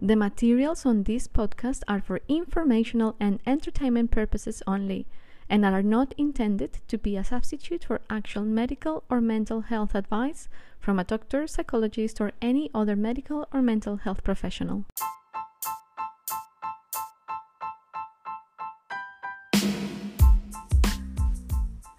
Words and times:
The 0.00 0.14
materials 0.14 0.86
on 0.86 1.02
this 1.02 1.26
podcast 1.26 1.82
are 1.88 2.00
for 2.00 2.20
informational 2.28 3.16
and 3.18 3.40
entertainment 3.44 4.12
purposes 4.12 4.62
only 4.64 5.08
and 5.50 5.64
are 5.64 5.82
not 5.82 6.14
intended 6.16 6.78
to 6.86 6.96
be 6.96 7.16
a 7.16 7.24
substitute 7.24 7.82
for 7.82 8.00
actual 8.08 8.44
medical 8.44 9.02
or 9.10 9.20
mental 9.20 9.62
health 9.62 9.96
advice 9.96 10.48
from 10.78 11.00
a 11.00 11.04
doctor, 11.04 11.48
psychologist, 11.48 12.20
or 12.20 12.30
any 12.40 12.70
other 12.72 12.94
medical 12.94 13.48
or 13.52 13.60
mental 13.60 13.96
health 13.96 14.22
professional. 14.22 14.84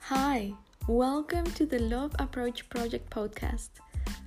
Hi, 0.03 0.53
welcome 0.87 1.51
to 1.51 1.65
the 1.65 1.79
Love 1.79 2.15
Approach 2.17 2.69
Project 2.69 3.09
podcast, 3.09 3.71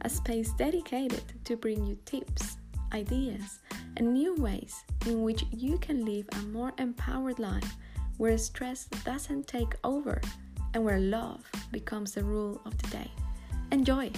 a 0.02 0.11
space 0.11 0.52
dedicated 0.59 1.23
to 1.45 1.57
bring 1.57 1.86
you 1.86 1.96
tips, 2.04 2.59
ideas, 2.93 3.61
and 3.96 4.14
new 4.14 4.34
ways 4.36 4.84
in 5.06 5.22
which 5.22 5.44
you 5.50 5.79
can 5.79 6.04
live 6.04 6.26
a 6.32 6.43
more 6.46 6.72
empowered 6.79 7.39
life 7.39 7.76
where 8.17 8.39
stress 8.39 8.86
doesn't 9.04 9.46
take 9.46 9.75
over 9.84 10.21
and 10.75 10.84
where 10.84 10.98
love 10.98 11.44
becomes 11.71 12.12
the 12.12 12.25
rule 12.25 12.61
of 12.64 12.76
the 12.79 12.89
day. 12.89 13.11
Enjoy! 13.70 14.11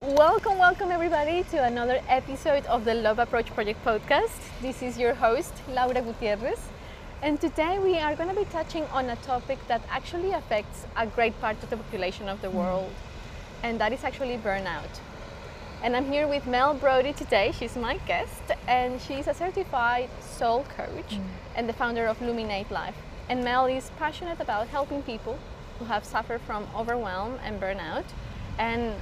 Welcome, 0.00 0.58
welcome 0.58 0.90
everybody 0.90 1.42
to 1.50 1.62
another 1.64 2.00
episode 2.08 2.64
of 2.66 2.84
the 2.84 2.94
Love 2.94 3.18
Approach 3.18 3.52
Project 3.54 3.84
podcast. 3.84 4.40
This 4.62 4.82
is 4.82 4.98
your 4.98 5.12
host, 5.14 5.52
Laura 5.68 6.00
Gutierrez, 6.00 6.60
and 7.22 7.38
today 7.40 7.78
we 7.78 7.98
are 7.98 8.16
going 8.16 8.28
to 8.28 8.34
be 8.34 8.46
touching 8.46 8.84
on 8.84 9.10
a 9.10 9.16
topic 9.16 9.58
that 9.68 9.82
actually 9.90 10.32
affects 10.32 10.86
a 10.96 11.06
great 11.06 11.38
part 11.40 11.62
of 11.62 11.68
the 11.68 11.76
population 11.76 12.28
of 12.28 12.40
the 12.40 12.50
world, 12.50 12.90
and 13.62 13.78
that 13.80 13.92
is 13.92 14.02
actually 14.02 14.38
burnout. 14.38 14.88
And 15.80 15.94
I'm 15.94 16.10
here 16.10 16.26
with 16.26 16.44
Mel 16.44 16.74
Brodie 16.74 17.12
today. 17.12 17.52
She's 17.52 17.76
my 17.76 17.98
guest, 17.98 18.42
and 18.66 19.00
she's 19.00 19.28
a 19.28 19.32
certified 19.34 20.10
soul 20.20 20.64
coach 20.76 21.10
mm. 21.10 21.22
and 21.54 21.68
the 21.68 21.72
founder 21.72 22.06
of 22.06 22.18
Luminate 22.18 22.68
Life. 22.72 22.96
And 23.28 23.44
Mel 23.44 23.66
is 23.66 23.92
passionate 23.96 24.40
about 24.40 24.66
helping 24.66 25.02
people 25.04 25.38
who 25.78 25.84
have 25.84 26.04
suffered 26.04 26.40
from 26.40 26.66
overwhelm 26.74 27.38
and 27.44 27.60
burnout. 27.60 28.04
And 28.58 28.92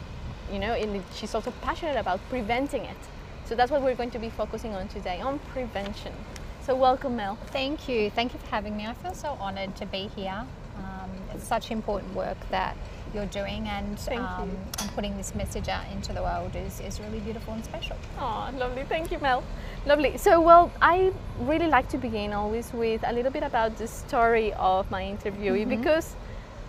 you 0.53 0.59
know, 0.59 1.03
she's 1.15 1.35
also 1.35 1.51
passionate 1.63 1.97
about 1.97 2.21
preventing 2.29 2.85
it. 2.85 2.99
So 3.47 3.55
that's 3.55 3.71
what 3.71 3.81
we're 3.81 3.95
going 3.95 4.11
to 4.11 4.19
be 4.19 4.29
focusing 4.29 4.75
on 4.75 4.89
today 4.89 5.23
on 5.23 5.39
prevention. 5.39 6.13
So 6.61 6.77
welcome, 6.77 7.17
Mel. 7.17 7.39
Thank 7.47 7.89
you. 7.89 8.11
Thank 8.11 8.35
you 8.35 8.39
for 8.39 8.49
having 8.49 8.77
me. 8.77 8.87
I 8.87 8.93
feel 8.93 9.15
so 9.15 9.39
honored 9.41 9.75
to 9.77 9.87
be 9.87 10.11
here. 10.15 10.45
Um, 10.77 11.11
it's 11.33 11.49
such 11.49 11.71
important 11.71 12.15
work 12.15 12.37
that 12.51 12.77
you're 13.17 13.27
doing 13.27 13.67
and, 13.67 13.99
um, 14.13 14.51
and 14.81 14.91
putting 14.95 15.17
this 15.17 15.35
message 15.35 15.69
out 15.69 15.85
into 15.91 16.13
the 16.13 16.23
world 16.23 16.55
is, 16.55 16.81
is 16.81 17.01
really 17.01 17.21
beautiful 17.21 17.55
and 17.55 17.65
special. 17.65 17.97
Oh, 18.19 18.51
lovely. 18.57 18.85
Thank 18.85 19.11
you, 19.11 19.19
Mel. 19.19 19.43
Lovely. 19.87 20.19
So, 20.19 20.41
well, 20.41 20.71
I 20.83 21.13
really 21.41 21.67
like 21.67 21.89
to 21.89 21.99
begin 21.99 22.33
always 22.33 22.73
with 22.73 23.01
a 23.05 23.13
little 23.13 23.33
bit 23.33 23.43
about 23.43 23.77
the 23.79 23.89
story 23.89 24.53
of 24.55 24.91
my 24.91 25.03
interviewee 25.03 25.65
mm-hmm. 25.65 25.81
because, 25.81 26.15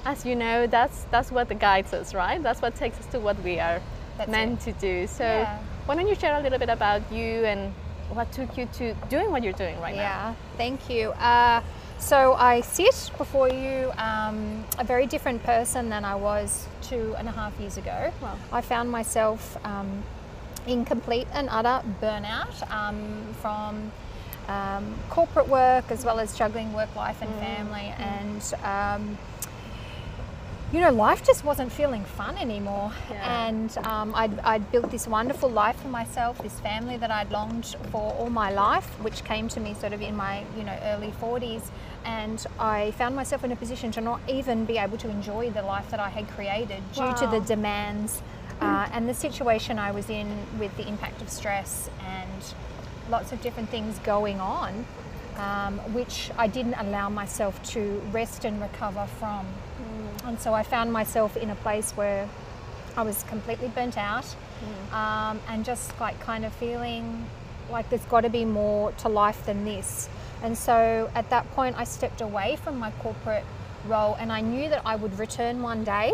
as 0.06 0.26
you 0.26 0.36
know, 0.36 0.68
that's 0.68 1.06
that's 1.12 1.32
what 1.32 1.48
guides 1.60 1.94
us, 1.94 2.14
right? 2.14 2.42
That's 2.42 2.62
what 2.62 2.76
takes 2.76 2.98
us 3.00 3.06
to 3.08 3.20
what 3.20 3.38
we 3.44 3.60
are 3.60 3.82
that's 4.18 4.32
meant 4.32 4.68
it. 4.68 4.74
to 4.74 4.80
do. 4.80 5.08
So, 5.08 5.26
yeah. 5.26 5.60
why 5.86 5.96
don't 5.96 6.08
you 6.08 6.16
share 6.16 6.40
a 6.40 6.42
little 6.42 6.60
bit 6.60 6.70
about 6.70 7.12
you 7.12 7.46
and 7.46 7.74
what 8.10 8.32
took 8.32 8.58
you 8.58 8.68
to 8.74 8.94
doing 9.10 9.32
what 9.32 9.44
you're 9.44 9.60
doing 9.66 9.80
right 9.82 9.96
yeah, 9.96 10.10
now? 10.10 10.30
Yeah, 10.30 10.36
thank 10.58 10.90
you. 10.90 11.10
Uh, 11.12 11.62
so 12.00 12.34
I 12.34 12.62
sit 12.62 13.12
before 13.18 13.50
you 13.50 13.92
um, 13.98 14.64
a 14.78 14.84
very 14.84 15.06
different 15.06 15.44
person 15.44 15.90
than 15.90 16.06
I 16.06 16.16
was 16.16 16.68
two 16.82 17.16
and 17.18 17.28
a 17.28 17.32
half 17.32 17.60
years 17.60 17.78
ago. 17.78 18.12
Wow. 18.22 18.38
I 18.52 18.62
found 18.62 18.90
myself 18.90 19.58
um, 19.66 20.04
in 20.66 20.86
complete 20.86 21.28
and 21.34 21.48
utter 21.50 21.86
burnout 22.02 22.70
um, 22.72 23.34
from 23.42 23.92
um, 24.48 24.96
corporate 25.10 25.48
work 25.48 25.86
as 25.90 26.06
well 26.06 26.20
as 26.20 26.38
juggling 26.38 26.74
work 26.74 26.94
life 26.96 27.22
and 27.22 27.32
mm. 27.32 27.40
family 27.40 27.94
mm. 27.96 28.00
and 28.00 28.54
um, 28.64 29.18
you 30.74 30.82
know, 30.82 30.92
life 30.92 31.26
just 31.26 31.46
wasn't 31.46 31.72
feeling 31.72 32.04
fun 32.04 32.38
anymore. 32.38 32.92
Yeah. 33.10 33.48
And 33.48 33.78
um, 33.86 34.14
I'd, 34.14 34.38
I'd, 34.40 34.70
built 34.72 34.92
this 34.92 35.08
wonderful 35.08 35.50
life 35.50 35.80
for 35.82 35.88
myself, 35.88 36.38
this 36.40 36.60
family 36.60 36.98
that 36.98 37.10
I'd 37.10 37.32
longed 37.32 37.78
for 37.92 38.14
all 38.16 38.30
my 38.30 38.52
life, 38.52 38.86
which 39.02 39.24
came 39.24 39.48
to 39.50 39.62
me 39.62 39.74
sort 39.76 39.94
of 39.94 40.02
in 40.02 40.16
my, 40.16 40.44
you 40.58 40.64
know, 40.64 40.78
early 40.84 41.14
40s. 41.22 41.70
And 42.04 42.46
I 42.60 42.92
found 42.92 43.16
myself 43.16 43.46
in 43.46 43.52
a 43.54 43.56
position 43.56 43.92
to 43.94 44.02
not 44.02 44.20
even 44.28 44.66
be 44.66 44.78
able 44.78 44.98
to 44.98 45.10
enjoy 45.10 45.52
the 45.52 45.62
life 45.62 45.90
that 45.92 46.02
I 46.02 46.10
had 46.10 46.28
created 46.30 46.84
due 46.94 47.02
wow. 47.02 47.14
to 47.14 47.28
the 47.28 47.40
demands 47.40 48.22
uh, 48.60 48.90
and 48.92 49.08
the 49.08 49.14
situation 49.14 49.80
I 49.80 49.92
was 49.92 50.10
in 50.10 50.28
with 50.60 50.76
the 50.78 50.88
impact 50.88 51.22
of 51.22 51.30
stress 51.30 51.90
and 52.06 52.44
lots 53.10 53.32
of 53.32 53.42
different 53.42 53.70
things 53.70 54.00
going 54.00 54.42
on. 54.42 54.86
Um, 55.38 55.78
which 55.94 56.32
I 56.36 56.48
didn't 56.48 56.74
allow 56.74 57.10
myself 57.10 57.62
to 57.74 58.02
rest 58.12 58.44
and 58.44 58.60
recover 58.60 59.06
from. 59.20 59.46
And 60.28 60.40
so 60.40 60.54
I 60.54 60.64
found 60.64 60.92
myself 60.92 61.38
in 61.38 61.50
a 61.50 61.56
place 61.56 61.92
where 61.92 62.28
I 62.98 63.04
was 63.04 63.24
completely 63.24 63.70
burnt 63.70 63.98
out 63.98 64.26
mm. 64.26 64.94
um, 64.94 65.40
and 65.48 65.64
just 65.64 65.98
like 66.02 66.20
kind 66.20 66.44
of 66.44 66.54
feeling 66.54 67.26
like 67.70 67.90
there's 67.90 68.06
got 68.06 68.22
to 68.22 68.30
be 68.30 68.44
more 68.44 68.92
to 68.94 69.10
life 69.10 69.46
than 69.46 69.64
this. 69.64 70.10
And 70.44 70.58
so 70.58 71.10
at 71.16 71.30
that 71.30 71.50
point, 71.52 71.78
I 71.78 71.86
stepped 71.86 72.22
away 72.22 72.58
from 72.62 72.78
my 72.78 72.92
corporate 72.92 73.46
role 73.86 74.16
and 74.20 74.32
I 74.32 74.42
knew 74.42 74.70
that 74.70 74.82
I 74.86 74.96
would 74.96 75.18
return 75.18 75.62
one 75.62 75.84
day. 75.84 76.12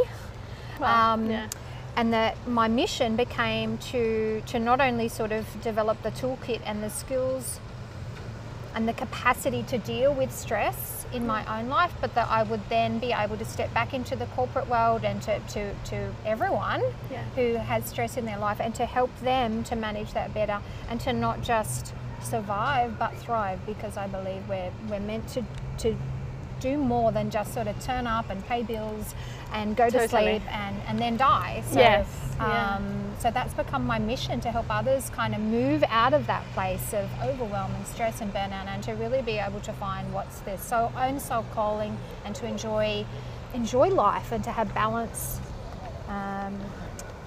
Well, 0.79 0.95
um, 0.95 1.29
yeah. 1.29 1.47
And 1.95 2.13
that 2.13 2.47
my 2.47 2.67
mission 2.67 3.15
became 3.15 3.77
to, 3.89 4.41
to 4.47 4.59
not 4.59 4.81
only 4.81 5.07
sort 5.07 5.31
of 5.31 5.45
develop 5.61 6.01
the 6.01 6.11
toolkit 6.11 6.61
and 6.65 6.83
the 6.83 6.89
skills 6.89 7.59
and 8.75 8.87
the 8.87 8.93
capacity 8.93 9.63
to 9.63 9.77
deal 9.77 10.13
with 10.13 10.31
stress 10.31 11.05
in 11.13 11.27
my 11.27 11.59
own 11.59 11.69
life, 11.69 11.93
but 12.01 12.15
that 12.15 12.27
I 12.29 12.43
would 12.43 12.67
then 12.69 12.99
be 12.99 13.11
able 13.11 13.37
to 13.37 13.45
step 13.45 13.73
back 13.73 13.93
into 13.93 14.15
the 14.15 14.25
corporate 14.27 14.67
world 14.67 15.03
and 15.03 15.21
to, 15.23 15.39
to, 15.39 15.73
to 15.85 16.13
everyone 16.25 16.83
yeah. 17.11 17.23
who 17.35 17.55
has 17.55 17.85
stress 17.85 18.17
in 18.17 18.25
their 18.25 18.39
life 18.39 18.59
and 18.59 18.73
to 18.75 18.85
help 18.85 19.11
them 19.19 19.63
to 19.65 19.75
manage 19.75 20.13
that 20.13 20.33
better 20.33 20.59
and 20.89 20.99
to 21.01 21.13
not 21.13 21.41
just 21.41 21.93
survive 22.21 22.97
but 22.97 23.13
thrive 23.17 23.63
because 23.65 23.97
I 23.97 24.07
believe 24.07 24.47
we're, 24.47 24.71
we're 24.89 24.99
meant 24.99 25.27
to, 25.29 25.45
to 25.79 25.95
do 26.63 26.77
more 26.77 27.11
than 27.11 27.29
just 27.29 27.53
sort 27.53 27.67
of 27.67 27.79
turn 27.83 28.07
up 28.07 28.29
and 28.29 28.43
pay 28.47 28.63
bills 28.63 29.13
and 29.51 29.75
go 29.75 29.89
totally. 29.89 30.07
to 30.07 30.39
sleep 30.39 30.55
and, 30.55 30.75
and 30.87 30.97
then 30.97 31.17
die. 31.17 31.61
So, 31.67 31.79
yes. 31.79 32.07
Um, 32.39 32.49
yeah. 32.49 32.79
So 33.19 33.31
that's 33.31 33.53
become 33.53 33.85
my 33.85 33.99
mission 33.99 34.41
to 34.41 34.51
help 34.51 34.65
others 34.69 35.09
kind 35.09 35.35
of 35.35 35.41
move 35.41 35.83
out 35.89 36.13
of 36.13 36.25
that 36.27 36.43
place 36.53 36.93
of 36.93 37.09
overwhelm 37.21 37.71
and 37.75 37.85
stress 37.85 38.21
and 38.21 38.33
burnout 38.33 38.67
and 38.67 38.81
to 38.83 38.93
really 38.93 39.21
be 39.21 39.37
able 39.37 39.59
to 39.61 39.73
find 39.73 40.11
what's 40.13 40.39
their 40.39 40.57
soul, 40.57 40.91
own 40.97 41.19
soul 41.19 41.45
calling 41.53 41.97
and 42.25 42.33
to 42.35 42.45
enjoy 42.45 43.05
enjoy 43.53 43.87
life 43.89 44.31
and 44.31 44.43
to 44.43 44.51
have 44.51 44.73
balance 44.73 45.39
um, 46.07 46.59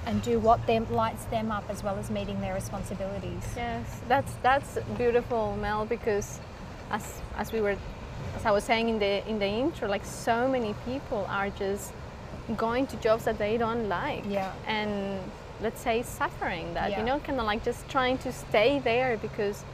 and 0.06 0.22
do 0.22 0.40
what 0.40 0.66
them 0.66 0.84
lights 0.92 1.24
them 1.26 1.52
up 1.52 1.64
as 1.70 1.84
well 1.84 1.96
as 1.98 2.10
meeting 2.10 2.40
their 2.40 2.54
responsibilities. 2.54 3.44
Yes, 3.56 4.00
that's 4.08 4.32
that's 4.42 4.78
beautiful, 4.96 5.56
Mel, 5.56 5.86
because 5.86 6.40
as 6.90 7.20
as 7.36 7.52
we 7.52 7.60
were 7.60 7.76
as 8.36 8.44
I 8.44 8.50
was 8.50 8.64
saying 8.64 8.88
in 8.88 8.98
the 8.98 9.26
in 9.28 9.38
the 9.38 9.46
intro, 9.46 9.88
like 9.88 10.04
so 10.04 10.48
many 10.48 10.74
people 10.84 11.26
are 11.28 11.50
just 11.50 11.92
going 12.56 12.86
to 12.88 12.96
jobs 12.96 13.24
that 13.24 13.38
they 13.38 13.56
don't 13.56 13.88
like. 13.88 14.24
Yeah. 14.28 14.52
And 14.66 15.20
let's 15.60 15.80
say 15.80 16.02
suffering 16.02 16.74
that, 16.74 16.90
yeah. 16.90 16.98
you 16.98 17.04
know, 17.04 17.18
kind 17.20 17.40
of 17.40 17.46
like 17.46 17.64
just 17.64 17.88
trying 17.88 18.18
to 18.18 18.32
stay 18.32 18.78
there 18.78 19.16
because 19.16 19.64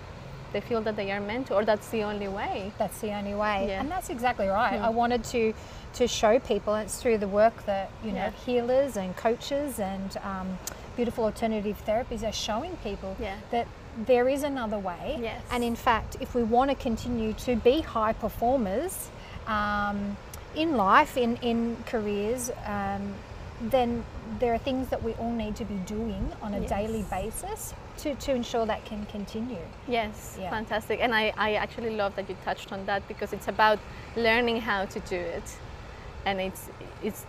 they 0.53 0.61
feel 0.61 0.81
that 0.83 0.97
they 0.97 1.11
are 1.11 1.21
meant 1.21 1.47
to, 1.49 1.55
or 1.55 1.65
that's 1.65 1.89
the 1.89 2.03
only 2.03 2.29
way. 2.29 2.73
That's 2.79 3.01
the 3.01 3.13
only 3.13 3.35
way. 3.35 3.67
Yeah. 3.69 3.81
And 3.81 3.91
that's 3.91 4.11
exactly 4.11 4.49
right. 4.49 4.79
I 4.81 4.91
wanted 4.91 5.25
to 5.25 5.55
to 5.95 6.09
show 6.09 6.39
people, 6.39 6.75
and 6.75 6.87
it's 6.87 7.03
through 7.03 7.19
the 7.19 7.29
work 7.29 7.67
that, 7.67 7.91
you 8.03 8.13
know, 8.13 8.17
yeah. 8.17 8.31
healers 8.47 8.97
and 8.97 9.15
coaches 9.15 9.79
and 9.79 10.17
um, 10.23 10.59
beautiful 10.97 11.25
alternative 11.25 11.83
therapies 11.87 12.27
are 12.27 12.33
showing 12.33 12.77
people 12.83 13.15
yeah. 13.21 13.37
that 13.51 13.67
there 14.07 14.29
is 14.29 14.43
another 14.43 14.79
way. 14.79 15.19
Yes. 15.21 15.43
And 15.51 15.63
in 15.63 15.77
fact, 15.77 16.17
if 16.21 16.35
we 16.35 16.43
want 16.43 16.71
to 16.71 16.77
continue 16.77 17.33
to 17.35 17.57
be 17.57 17.81
high 17.81 18.13
performers 18.13 19.11
um, 19.47 20.17
in 20.55 20.77
life, 20.77 21.17
in, 21.17 21.37
in 21.37 21.77
careers, 21.87 22.51
um, 22.67 23.15
then 23.61 24.05
there 24.39 24.53
are 24.55 24.59
things 24.59 24.89
that 24.89 25.03
we 25.03 25.13
all 25.15 25.33
need 25.33 25.55
to 25.57 25.65
be 25.65 25.75
doing 25.87 26.33
on 26.41 26.55
a 26.55 26.61
yes. 26.61 26.69
daily 26.69 27.05
basis 27.11 27.75
to, 27.99 28.15
to 28.17 28.35
ensure 28.35 28.67
that 28.67 28.85
can 28.85 29.07
continue. 29.07 29.59
Yes, 29.87 30.37
yeah. 30.41 30.51
fantastic. 30.51 31.01
And 31.01 31.15
I, 31.15 31.33
I 31.37 31.55
actually 31.55 31.95
love 31.95 32.17
that 32.17 32.29
you 32.29 32.37
touched 32.45 32.73
on 32.73 32.85
that 32.87 33.07
because 33.07 33.33
it's 33.33 33.49
about 33.49 33.79
learning 34.17 34.61
how 34.61 34.87
to 34.87 35.01
do 35.01 35.17
it. 35.17 35.45
And 36.25 36.41
it's, 36.41 36.69
it's 37.03 37.25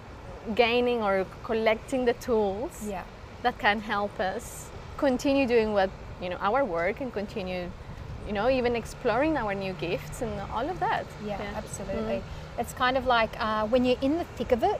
gaining 0.56 1.02
or 1.02 1.26
collecting 1.44 2.06
the 2.06 2.14
tools 2.14 2.88
yeah. 2.88 3.04
that 3.44 3.60
can 3.60 3.82
help 3.82 4.20
us 4.20 4.70
continue 4.98 5.48
doing 5.48 5.74
what 5.74 5.90
you 6.22 6.30
know 6.30 6.38
our 6.38 6.64
work 6.64 7.02
and 7.02 7.14
continue 7.14 7.70
you 8.28 8.34
know 8.34 8.50
even 8.50 8.76
exploring 8.76 9.38
our 9.38 9.54
new 9.54 9.74
gifts 9.74 10.22
and 10.22 10.32
all 10.52 10.68
of 10.70 10.80
that 10.80 11.06
yeah, 11.26 11.42
yeah. 11.42 11.54
absolutely 11.56 12.18
mm-hmm. 12.18 12.60
it's 12.62 12.74
kind 12.74 12.98
of 12.98 13.06
like 13.06 13.32
uh, 13.40 13.66
when 13.68 13.84
you're 13.86 14.00
in 14.02 14.18
the 14.18 14.24
thick 14.38 14.52
of 14.52 14.64
it 14.64 14.80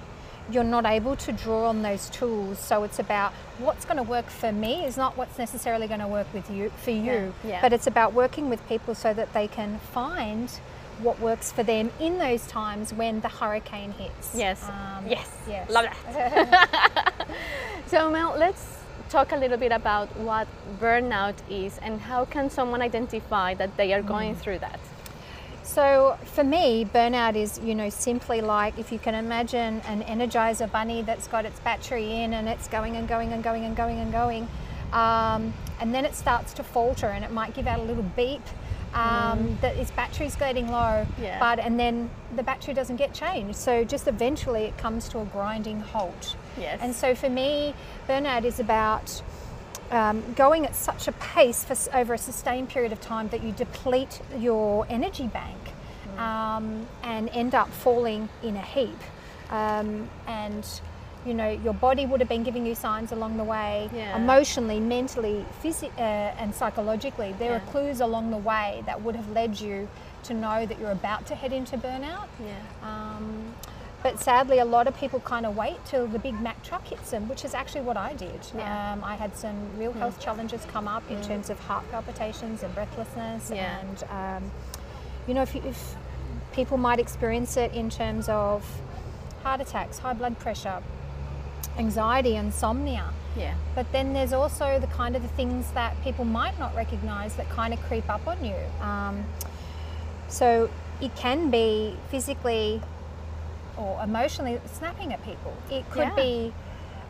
you're 0.52 0.64
not 0.64 0.86
able 0.86 1.16
to 1.16 1.32
draw 1.32 1.70
on 1.70 1.82
those 1.82 2.10
tools. 2.10 2.60
So 2.60 2.84
it's 2.84 3.00
about 3.00 3.34
what's 3.60 3.86
going 3.86 3.98
to 3.98 4.04
work 4.04 4.30
for 4.30 4.52
me 4.52 4.86
is 4.86 4.98
not 4.98 5.18
what's 5.18 5.38
necessarily 5.38 5.88
going 5.88 6.00
to 6.00 6.08
work 6.08 6.32
with 6.34 6.50
you 6.52 6.72
for 6.78 6.92
you, 6.92 7.04
Yeah, 7.04 7.32
yeah. 7.46 7.62
but 7.62 7.74
it's 7.74 7.88
about 7.88 8.14
working 8.14 8.50
with 8.50 8.66
people 8.68 8.96
so 8.96 9.14
that 9.14 9.32
they 9.34 9.48
can 9.48 9.80
find 9.80 10.50
what 11.00 11.20
works 11.20 11.52
for 11.52 11.64
them 11.64 11.92
in 12.00 12.18
those 12.18 12.46
times 12.48 12.94
when 12.94 13.22
the 13.22 13.30
hurricane 13.30 13.92
hits. 13.92 14.36
Yes. 14.36 14.64
Um, 14.64 15.08
yes. 15.08 15.30
yes. 15.48 15.70
Love 15.70 15.86
that. 15.86 17.28
so 17.88 18.12
Mel, 18.12 18.36
let's 18.38 18.83
talk 19.14 19.32
a 19.32 19.36
little 19.36 19.58
bit 19.58 19.72
about 19.72 20.08
what 20.18 20.48
burnout 20.80 21.36
is 21.48 21.78
and 21.84 22.02
how 22.02 22.26
can 22.26 22.50
someone 22.50 22.82
identify 22.82 23.54
that 23.54 23.78
they 23.78 23.94
are 23.94 24.02
going 24.02 24.36
through 24.36 24.58
that. 24.58 24.80
So 25.62 26.18
for 26.34 26.44
me, 26.44 26.84
burnout 26.84 27.36
is, 27.36 27.60
you 27.60 27.76
know, 27.76 27.90
simply 27.90 28.42
like 28.42 28.80
if 28.80 28.92
you 28.92 28.98
can 28.98 29.14
imagine 29.14 29.82
an 29.82 30.02
energizer 30.02 30.70
bunny 30.72 31.04
that's 31.04 31.28
got 31.28 31.46
its 31.46 31.60
battery 31.60 32.24
in 32.24 32.34
and 32.34 32.50
it's 32.50 32.68
going 32.68 32.96
and 32.96 33.08
going 33.08 33.32
and 33.34 33.44
going 33.44 33.66
and 33.66 33.78
going 33.78 34.00
and 34.00 34.12
going. 34.12 34.48
Um, 34.92 35.54
and 35.80 35.94
then 35.94 36.06
it 36.06 36.16
starts 36.16 36.52
to 36.54 36.64
falter 36.64 37.08
and 37.08 37.24
it 37.24 37.32
might 37.32 37.54
give 37.54 37.68
out 37.68 37.80
a 37.80 37.84
little 37.84 38.10
beep 38.16 38.42
um, 38.94 39.58
that 39.62 39.76
its 39.78 39.92
battery's 39.92 40.36
getting 40.36 40.70
low. 40.70 41.06
Yeah. 41.22 41.40
But 41.40 41.60
and 41.60 41.80
then 41.80 42.10
the 42.36 42.44
battery 42.44 42.74
doesn't 42.74 42.98
get 42.98 43.14
changed. 43.14 43.56
So 43.56 43.84
just 43.84 44.08
eventually 44.08 44.64
it 44.64 44.78
comes 44.78 45.10
to 45.10 45.20
a 45.20 45.26
grinding 45.26 45.80
halt. 45.80 46.36
Yes. 46.58 46.80
And 46.82 46.94
so 46.94 47.16
for 47.16 47.30
me, 47.30 47.74
burnout 48.08 48.46
is 48.46 48.60
about 48.60 49.22
um, 49.92 50.24
going 50.34 50.66
at 50.66 50.76
such 50.76 51.08
a 51.08 51.12
pace 51.14 51.64
for 51.64 51.76
over 51.96 52.14
a 52.14 52.18
sustained 52.18 52.70
period 52.70 52.92
of 52.92 53.02
time 53.02 53.30
that 53.30 53.44
you 53.44 53.52
deplete 53.52 54.22
your 54.38 54.86
energy 54.90 55.28
bank 55.28 55.60
um, 56.18 56.88
and 57.04 57.30
end 57.30 57.56
up 57.56 57.70
falling 57.70 58.30
in 58.42 58.56
a 58.56 58.62
heap. 58.62 58.98
Um, 59.50 60.10
and 60.28 60.66
you 61.26 61.34
know 61.34 61.50
your 61.50 61.74
body 61.74 62.06
would 62.06 62.20
have 62.20 62.30
been 62.30 62.44
giving 62.44 62.66
you 62.66 62.76
signs 62.76 63.12
along 63.12 63.38
the 63.38 63.44
way, 63.44 63.90
Yeah. 63.94 64.16
emotionally, 64.18 64.80
mentally, 64.80 65.46
uh, 65.64 66.02
and 66.02 66.54
psychologically. 66.54 67.34
There 67.40 67.52
Yeah. 67.52 67.58
are 67.58 67.72
clues 67.72 68.02
along 68.02 68.32
the 68.32 68.38
way 68.38 68.84
that 68.86 69.02
would 69.02 69.16
have 69.16 69.30
led 69.32 69.60
you 69.60 69.88
to 70.24 70.34
know 70.34 70.66
that 70.66 70.80
you're 70.80 70.92
about 70.92 71.26
to 71.28 71.36
head 71.36 71.52
into 71.54 71.78
burnout. 71.78 72.28
Yeah. 72.40 72.54
Um, 72.84 73.54
but 74.02 74.20
sadly, 74.20 74.60
a 74.60 74.66
lot 74.66 74.88
of 74.88 74.98
people 74.98 75.22
kind 75.22 75.46
of 75.46 75.56
wait 75.56 75.78
till 75.86 76.08
the 76.08 76.20
big 76.20 76.40
Mack 76.42 76.62
truck 76.64 76.86
hits 76.88 77.12
them, 77.12 77.30
which 77.30 77.46
is 77.46 77.54
actually 77.54 77.82
what 77.82 77.96
I 77.96 78.14
did. 78.14 78.40
Yeah. 78.58 78.94
Um, 78.94 79.04
I 79.04 79.16
had 79.16 79.36
some 79.38 79.56
real 79.78 79.94
health 79.94 80.20
challenges 80.20 80.66
come 80.66 80.88
up 80.90 81.04
in 81.10 81.22
terms 81.22 81.50
of 81.50 81.58
heart 81.62 81.90
palpitations 81.92 82.64
and 82.64 82.74
breathlessness. 82.76 83.50
And, 83.52 84.04
um, 84.10 84.52
you 85.28 85.34
know, 85.34 85.42
if, 85.42 85.56
you, 85.56 85.62
if 85.66 85.96
people 86.52 86.78
might 86.78 87.00
experience 87.00 87.56
it 87.56 87.74
in 87.74 87.90
terms 87.90 88.28
of 88.28 88.66
heart 89.44 89.62
attacks, 89.62 90.00
high 90.00 90.14
blood 90.14 90.38
pressure, 90.38 90.82
anxiety, 91.78 92.36
insomnia. 92.36 93.10
Yeah. 93.36 93.56
But 93.76 93.92
then 93.92 94.14
there's 94.14 94.34
also 94.34 94.80
the 94.80 94.88
kind 94.88 95.16
of 95.16 95.22
the 95.22 95.28
things 95.30 95.72
that 95.72 96.00
people 96.04 96.26
might 96.26 96.58
not 96.60 96.76
recognize 96.76 97.36
that 97.36 97.50
kind 97.50 97.74
of 97.74 97.82
creep 97.84 98.10
up 98.10 98.28
on 98.28 98.44
you. 98.46 98.56
Um, 98.82 99.26
so 100.28 100.70
it 101.02 101.16
can 101.16 101.50
be 101.50 101.96
physically 102.10 102.82
or 103.76 104.00
emotionally 104.04 104.62
snapping 104.72 105.14
at 105.14 105.24
people. 105.26 105.54
It 105.72 105.90
could 105.90 106.10
Yeah. 106.10 106.16
be 106.16 106.54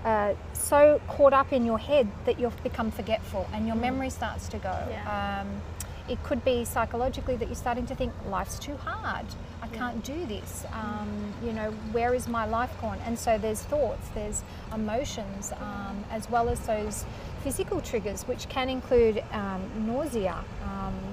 uh, 0.04 0.34
so 0.54 1.02
caught 1.08 1.34
up 1.34 1.54
in 1.54 1.66
your 1.66 1.80
head 1.80 2.08
that 2.26 2.40
you've 2.40 2.62
become 2.64 2.92
forgetful 2.92 3.48
and 3.54 3.68
your 3.68 3.76
memory 3.76 4.10
starts 4.10 4.48
to 4.50 4.58
go. 4.58 4.70
Mm. 4.70 4.90
Yeah. 4.90 5.42
Um, 5.42 5.62
it 6.10 6.22
could 6.24 6.44
be 6.44 6.66
psychologically 6.66 7.38
that 7.38 7.48
you're 7.48 7.56
starting 7.56 7.86
to 7.86 7.96
think 7.96 8.12
life's 8.28 8.60
too 8.60 8.76
hard. 8.76 9.26
I 9.62 9.68
can't 9.68 10.04
do 10.04 10.26
this. 10.26 10.66
Um, 10.74 11.34
you 11.44 11.54
know, 11.54 11.72
where 11.94 12.14
is 12.14 12.28
my 12.28 12.46
life 12.46 12.70
gone? 12.82 13.00
And 13.06 13.18
so 13.18 13.38
there's 13.38 13.62
thoughts, 13.62 14.10
there's 14.10 14.44
emotions, 14.74 15.54
um, 15.54 16.04
as 16.12 16.30
well 16.30 16.50
as 16.50 16.60
those 16.68 17.06
physical 17.42 17.80
triggers, 17.80 18.24
which 18.24 18.50
can 18.50 18.68
include 18.68 19.24
um, 19.32 19.62
nausea, 19.78 20.44
um, 20.64 21.13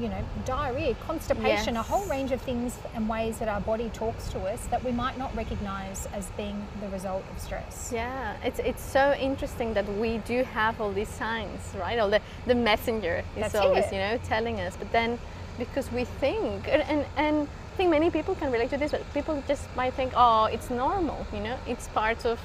you 0.00 0.08
know, 0.08 0.24
diarrhea, 0.44 0.94
constipation, 1.06 1.76
a 1.76 1.82
whole 1.82 2.04
range 2.06 2.32
of 2.32 2.40
things 2.40 2.78
and 2.94 3.08
ways 3.08 3.38
that 3.38 3.48
our 3.48 3.60
body 3.60 3.90
talks 3.92 4.28
to 4.28 4.40
us 4.40 4.64
that 4.66 4.82
we 4.84 4.92
might 4.92 5.18
not 5.18 5.34
recognize 5.36 6.08
as 6.14 6.26
being 6.36 6.66
the 6.80 6.88
result 6.88 7.24
of 7.30 7.38
stress. 7.40 7.90
Yeah, 7.92 8.36
it's 8.44 8.58
it's 8.58 8.82
so 8.82 9.14
interesting 9.14 9.74
that 9.74 9.86
we 9.98 10.18
do 10.18 10.44
have 10.44 10.80
all 10.80 10.92
these 10.92 11.08
signs, 11.08 11.60
right? 11.78 11.98
All 11.98 12.10
the 12.10 12.20
the 12.46 12.54
messenger 12.54 13.22
is 13.36 13.42
That's 13.42 13.54
always, 13.54 13.86
it. 13.86 13.92
you 13.92 13.98
know, 13.98 14.18
telling 14.28 14.60
us. 14.60 14.76
But 14.76 14.90
then, 14.92 15.18
because 15.58 15.90
we 15.92 16.04
think, 16.04 16.68
and, 16.68 16.82
and 16.82 17.04
and 17.16 17.48
I 17.72 17.76
think 17.76 17.90
many 17.90 18.10
people 18.10 18.34
can 18.34 18.50
relate 18.52 18.70
to 18.70 18.78
this, 18.78 18.90
but 18.92 19.02
people 19.14 19.42
just 19.46 19.64
might 19.76 19.94
think, 19.94 20.12
oh, 20.16 20.44
it's 20.44 20.70
normal, 20.70 21.26
you 21.32 21.40
know, 21.40 21.56
it's 21.66 21.88
part 21.88 22.24
of 22.24 22.38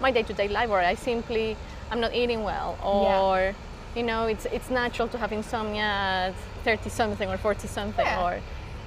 my 0.00 0.10
day-to-day 0.10 0.48
life, 0.48 0.70
or 0.70 0.80
I 0.80 0.94
simply 0.94 1.56
I'm 1.90 2.00
not 2.00 2.14
eating 2.14 2.42
well, 2.44 2.78
or 2.82 3.54
you 3.94 4.02
know, 4.02 4.26
it's 4.26 4.46
it's 4.46 4.70
natural 4.70 5.08
to 5.08 5.18
have 5.18 5.32
insomnia 5.32 6.34
30 6.64 6.90
something 6.90 7.28
or 7.28 7.36
40 7.36 7.68
something, 7.68 8.04
Yeah. 8.06 8.24
or 8.24 8.40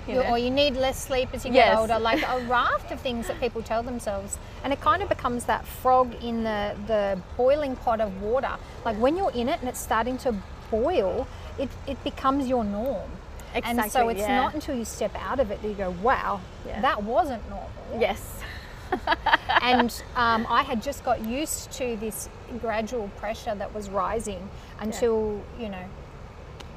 you 0.07 0.15
know. 0.15 0.29
or 0.29 0.37
you 0.37 0.51
need 0.51 0.75
less 0.75 1.03
sleep 1.03 1.29
as 1.33 1.45
you 1.45 1.51
Yes. 1.51 1.69
get 1.73 1.79
older, 1.79 1.97
like 1.99 2.21
a 2.21 2.39
raft 2.47 2.91
of 2.91 2.99
things 2.99 3.27
that 3.27 3.39
people 3.39 3.63
tell 3.63 3.81
themselves. 3.81 4.37
And 4.63 4.71
it 4.71 4.79
kind 4.79 5.01
of 5.01 5.09
becomes 5.09 5.45
that 5.45 5.65
frog 5.65 6.13
in 6.23 6.43
the, 6.43 6.75
the 6.85 7.19
boiling 7.37 7.75
pot 7.75 7.99
of 8.01 8.21
water. 8.21 8.55
Like 8.85 8.97
when 8.97 9.17
you're 9.17 9.31
in 9.31 9.49
it 9.49 9.59
and 9.61 9.69
it's 9.69 9.79
starting 9.79 10.17
to 10.19 10.35
boil, 10.69 11.27
it, 11.57 11.69
it 11.87 12.03
becomes 12.03 12.47
your 12.47 12.63
norm. 12.63 13.09
Exactly, 13.55 13.81
and 13.83 13.91
so 13.91 14.09
it's 14.09 14.19
yeah. 14.19 14.35
not 14.35 14.53
until 14.53 14.75
you 14.75 14.85
step 14.85 15.15
out 15.15 15.39
of 15.39 15.49
it 15.49 15.61
that 15.61 15.67
you 15.67 15.73
go, 15.75 15.89
wow, 16.03 16.41
Yeah. 16.67 16.81
that 16.81 17.01
wasn't 17.03 17.41
normal. 17.49 17.69
yes. 17.99 18.21
and 19.61 20.03
um, 20.15 20.45
I 20.49 20.61
had 20.61 20.81
just 20.83 21.03
got 21.03 21.25
used 21.25 21.71
to 21.73 21.95
this 21.97 22.29
gradual 22.61 23.09
pressure 23.17 23.55
that 23.55 23.73
was 23.73 23.89
rising 23.89 24.47
until, 24.79 25.41
you 25.59 25.69
know, 25.69 25.83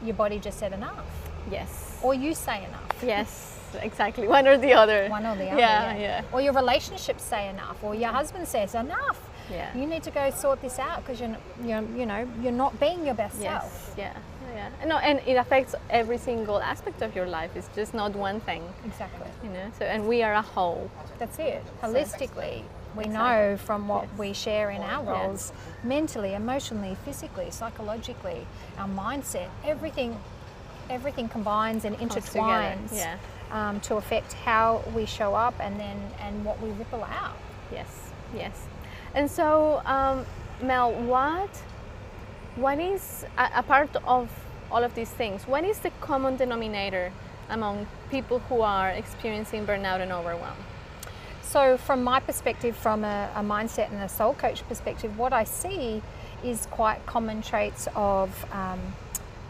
your 0.04 0.14
body 0.14 0.38
just 0.38 0.58
said 0.58 0.72
enough. 0.72 1.04
Yes. 1.50 1.98
Or 2.02 2.14
you 2.14 2.34
say 2.34 2.64
enough. 2.64 2.96
Yes, 3.02 3.56
exactly. 3.80 4.28
One 4.28 4.46
or 4.46 4.56
the 4.58 4.72
other. 4.74 5.08
one 5.08 5.24
or 5.26 5.36
the 5.36 5.48
other. 5.50 5.58
Yeah, 5.60 5.94
yeah. 5.94 5.98
yeah. 5.98 6.22
Or 6.32 6.40
your 6.40 6.52
relationships 6.52 7.22
say 7.22 7.48
enough, 7.48 7.82
or 7.82 7.94
your 7.94 8.10
husband 8.10 8.46
says 8.46 8.74
enough. 8.74 9.20
Yeah. 9.50 9.74
You 9.76 9.86
need 9.86 10.02
to 10.02 10.10
go 10.10 10.30
sort 10.30 10.60
this 10.60 10.78
out 10.78 11.04
because 11.04 11.20
you're, 11.20 11.36
you're, 11.64 11.82
you 11.96 12.04
know, 12.06 12.28
you're 12.42 12.52
not 12.52 12.78
being 12.78 13.04
your 13.06 13.14
best 13.14 13.40
Yes. 13.40 13.62
self. 13.62 13.94
Yeah. 13.96 14.12
Yeah. 14.54 14.86
No, 14.86 14.96
and 14.98 15.20
it 15.26 15.34
affects 15.34 15.74
every 15.90 16.18
single 16.18 16.58
aspect 16.60 17.02
of 17.02 17.14
your 17.14 17.26
life. 17.26 17.54
It's 17.54 17.68
just 17.74 17.94
not 17.94 18.14
one 18.14 18.40
thing, 18.40 18.62
Exactly. 18.84 19.28
you 19.44 19.50
know. 19.50 19.70
So, 19.78 19.84
and 19.84 20.08
we 20.08 20.22
are 20.22 20.32
a 20.34 20.42
whole. 20.42 20.90
That's 21.18 21.38
it. 21.38 21.62
Holistically, 21.82 22.62
we 22.98 23.04
Exactly. 23.04 23.28
know 23.28 23.56
from 23.56 23.88
what 23.88 24.04
Yes. 24.10 24.18
we 24.18 24.32
share 24.32 24.70
in 24.70 24.82
our 24.82 25.04
Yes. 25.04 25.12
roles, 25.14 25.52
mentally, 25.84 26.34
emotionally, 26.34 26.96
physically, 27.04 27.50
psychologically, 27.50 28.46
our 28.78 28.88
mindset, 28.88 29.49
everything, 29.64 30.18
everything 30.90 31.28
combines 31.28 31.84
and 31.84 31.96
intertwines 31.99 32.92
yeah. 32.92 33.16
um, 33.52 33.80
to 33.80 33.96
affect 33.96 34.32
how 34.44 34.82
we 34.94 35.04
show 35.06 35.34
up 35.34 35.54
and 35.61 35.78
then 35.78 35.99
and 36.20 36.44
what 36.44 36.61
we 36.61 36.70
ripple 36.70 37.04
out. 37.04 37.37
Yes. 37.73 38.11
Yes. 38.34 38.56
And 39.14 39.30
so, 39.30 39.80
um, 39.87 40.26
Mel, 40.62 40.92
what 40.92 41.50
what 42.56 42.78
is 42.80 43.25
a, 43.38 43.49
a 43.56 43.62
part 43.62 43.90
of 44.04 44.28
all 44.73 44.82
of 44.82 44.92
these 44.94 45.11
things? 45.11 45.46
What 45.46 45.64
is 45.64 45.78
the 45.78 45.90
common 46.00 46.37
denominator 46.37 47.12
among 47.49 47.87
people 48.11 48.40
who 48.49 48.61
are 48.62 48.90
experiencing 48.90 49.66
burnout 49.66 50.00
and 50.00 50.11
overwhelm? 50.12 50.56
So, 51.49 51.78
from 51.78 52.05
my 52.05 52.21
perspective, 52.21 52.76
from 52.76 53.05
a, 53.05 53.31
a 53.35 53.40
mindset 53.40 53.90
and 53.90 54.02
a 54.02 54.09
soul 54.09 54.35
coach 54.35 54.62
perspective, 54.69 55.17
what 55.17 55.33
I 55.33 55.45
see 55.45 56.02
is 56.45 56.67
quite 56.71 57.05
common 57.07 57.40
traits 57.40 57.88
of 57.97 58.28
um, 58.52 58.78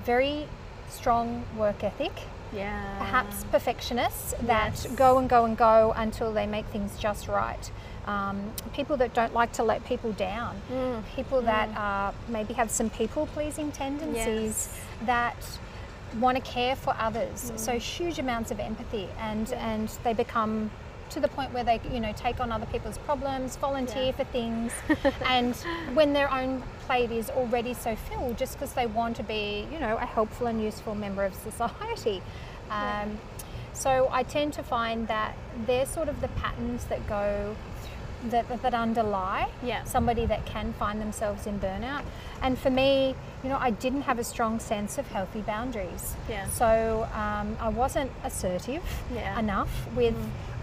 very 0.05 0.47
strong 0.89 1.45
work 1.57 1.83
ethic, 1.83 2.13
Yeah. 2.53 2.99
perhaps 2.99 3.45
perfectionists 3.51 4.33
that 4.43 4.75
Yes. 4.85 4.87
go 4.95 5.19
and 5.19 5.29
go 5.29 5.45
and 5.45 5.57
go 5.57 5.93
until 5.97 6.33
they 6.33 6.47
make 6.47 6.67
things 6.67 6.97
just 7.01 7.27
right. 7.27 7.71
Um, 8.07 8.53
people 8.73 8.97
that 8.99 9.13
don't 9.13 9.35
like 9.35 9.51
to 9.55 9.65
let 9.65 9.85
people 9.85 10.13
down, 10.13 10.55
Mm. 10.73 11.03
people 11.17 11.43
that 11.43 11.69
uh, 11.77 12.13
maybe 12.29 12.55
have 12.55 12.71
some 12.71 12.91
people 12.91 13.27
pleasing 13.35 13.73
tendencies 13.73 14.17
Yes. 14.25 14.81
that 15.05 15.37
want 16.21 16.37
to 16.37 16.43
care 16.43 16.77
for 16.77 16.95
others. 16.99 17.53
So 17.57 17.73
huge 17.79 18.19
amounts 18.21 18.51
of 18.53 18.61
empathy, 18.61 19.09
and 19.21 19.53
and 19.55 19.89
they 20.05 20.15
become 20.15 20.71
to 21.11 21.21
the 21.21 21.29
point 21.29 21.53
where 21.53 21.65
they 21.65 21.81
you 21.93 22.01
know 22.01 22.13
take 22.17 22.41
on 22.41 22.53
other 22.53 22.67
people's 22.67 22.99
problems, 22.99 23.57
volunteer 23.57 24.07
Yeah. 24.07 24.13
for 24.13 24.25
things, 24.25 24.73
and 25.27 25.55
when 25.95 26.13
their 26.13 26.31
own 26.33 26.63
plate 26.87 27.11
is 27.11 27.31
already 27.31 27.75
so 27.75 27.97
filled, 27.97 28.39
just 28.39 28.55
because 28.55 28.73
they 28.75 28.87
want 28.87 29.17
to 29.17 29.23
be 29.23 29.67
you 29.73 29.79
know 29.79 29.97
a 29.97 30.07
helpful 30.07 30.47
and 30.47 30.63
useful 30.63 30.95
member 30.95 31.25
of 31.25 31.35
society. 31.35 32.23
Um, 32.71 33.19
So 33.75 34.09
I 34.11 34.25
tend 34.25 34.55
to 34.55 34.63
find 34.65 35.07
that 35.07 35.37
they're 35.67 35.87
sort 35.87 36.09
of 36.09 36.21
the 36.21 36.27
patterns 36.43 36.85
that 36.87 37.07
go 37.07 37.55
that, 38.27 38.49
that, 38.49 38.63
that 38.63 38.75
underlie 38.75 39.49
Yeah. 39.63 39.85
somebody 39.85 40.27
that 40.27 40.45
can 40.47 40.73
find 40.75 41.01
themselves 41.01 41.47
in 41.47 41.59
burnout. 41.61 42.03
And 42.43 42.59
for 42.59 42.71
me, 42.71 43.15
you 43.43 43.49
know, 43.49 43.59
I 43.59 43.71
didn't 43.71 44.03
have 44.03 44.19
a 44.19 44.25
strong 44.25 44.59
sense 44.61 44.99
of 44.99 45.07
healthy 45.09 45.41
boundaries. 45.41 46.15
Yeah. 46.29 46.47
So 46.49 47.09
um, 47.15 47.57
I 47.61 47.69
wasn't 47.69 48.11
assertive 48.25 48.83
Yeah. 49.15 49.39
enough 49.39 49.87
with 49.95 50.15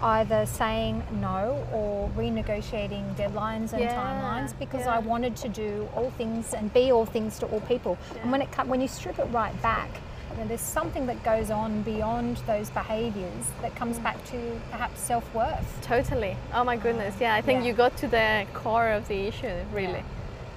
either 0.02 0.46
saying 0.46 1.04
no 1.22 1.66
or 1.74 2.10
renegotiating 2.18 3.16
deadlines 3.16 3.74
and 3.74 3.84
timelines 3.90 4.58
because. 4.60 4.86
I 4.86 5.00
wanted 5.00 5.36
to 5.38 5.50
do 5.50 5.90
all 5.96 6.12
things 6.12 6.54
and 6.54 6.72
be 6.74 6.92
all 6.92 7.06
things 7.06 7.40
to 7.40 7.48
all 7.48 7.60
people. 7.62 7.98
And 8.22 8.32
when 8.32 8.42
it 8.42 8.48
when 8.68 8.82
you 8.82 8.88
strip 8.88 9.18
it 9.20 9.26
right 9.32 9.60
back, 9.62 9.90
you 10.36 10.42
know, 10.42 10.48
there's 10.48 10.62
something 10.62 11.06
that 11.08 11.24
goes 11.24 11.50
on 11.50 11.82
beyond 11.84 12.38
those 12.46 12.70
behaviours 12.70 13.46
that 13.62 13.72
Mm. 13.74 13.78
comes 13.78 14.00
back 14.00 14.24
to 14.26 14.60
perhaps 14.72 15.00
self 15.02 15.34
worth. 15.34 15.80
Totally. 15.82 16.36
Oh 16.54 16.64
my 16.64 16.76
goodness. 16.78 17.16
Yeah, 17.20 17.34
I 17.34 17.42
think 17.42 17.62
Yeah. 17.62 17.68
you 17.68 17.74
got 17.74 17.96
to 17.98 18.08
the 18.08 18.46
core 18.54 18.90
of 18.90 19.08
the 19.08 19.28
issue, 19.28 19.56
really, 19.74 20.04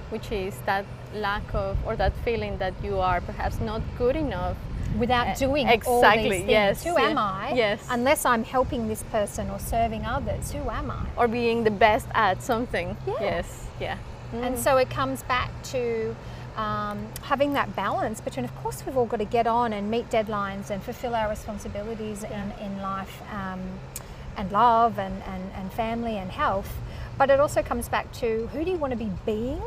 which 0.09 0.31
is 0.31 0.53
that 0.65 0.85
lack 1.13 1.43
of, 1.53 1.77
or 1.85 1.95
that 1.95 2.13
feeling 2.25 2.57
that 2.57 2.73
you 2.83 2.99
are 2.99 3.21
perhaps 3.21 3.59
not 3.59 3.81
good 3.97 4.15
enough. 4.15 4.55
without 4.97 5.27
Uh, 5.27 5.33
doing 5.35 5.67
exactly, 5.67 6.43
yes, 6.47 6.83
who 6.83 6.97
am 6.97 7.15
I? 7.15 7.51
yes. 7.53 7.79
Unless 7.91 8.25
I'm 8.25 8.43
helping 8.43 8.87
this 8.87 9.03
person 9.03 9.47
or 9.51 9.59
serving 9.59 10.03
others, 10.03 10.51
who 10.51 10.67
am 10.67 10.89
I? 10.89 11.05
Or 11.15 11.27
being 11.27 11.63
the 11.63 11.69
best 11.69 12.07
at 12.15 12.41
something. 12.41 12.97
Yeah. 13.05 13.13
Yes. 13.21 13.67
Yeah. 13.79 13.97
And 14.33 14.57
so 14.57 14.77
it 14.77 14.89
comes 14.89 15.21
back 15.21 15.51
to 15.73 16.15
um, 16.55 17.07
having 17.21 17.53
that 17.53 17.75
balance 17.75 18.21
between, 18.21 18.45
of 18.45 18.55
course, 18.57 18.85
we've 18.85 18.97
all 18.97 19.05
got 19.05 19.17
to 19.17 19.25
get 19.25 19.47
on 19.47 19.73
and 19.73 19.89
meet 19.89 20.09
deadlines 20.09 20.69
and 20.69 20.83
fulfill 20.83 21.15
our 21.15 21.29
responsibilities 21.29 22.23
in, 22.23 22.53
in 22.59 22.81
life 22.81 23.21
um, 23.31 23.61
and 24.37 24.51
love 24.51 24.99
and, 24.99 25.21
and, 25.23 25.51
and 25.55 25.71
family 25.73 26.17
and 26.17 26.31
health. 26.31 26.71
But 27.17 27.29
it 27.29 27.39
also 27.39 27.61
comes 27.61 27.89
back 27.89 28.11
to 28.13 28.47
who 28.47 28.63
do 28.63 28.71
you 28.71 28.77
want 28.77 28.91
to 28.91 28.97
be 28.97 29.11
being 29.25 29.61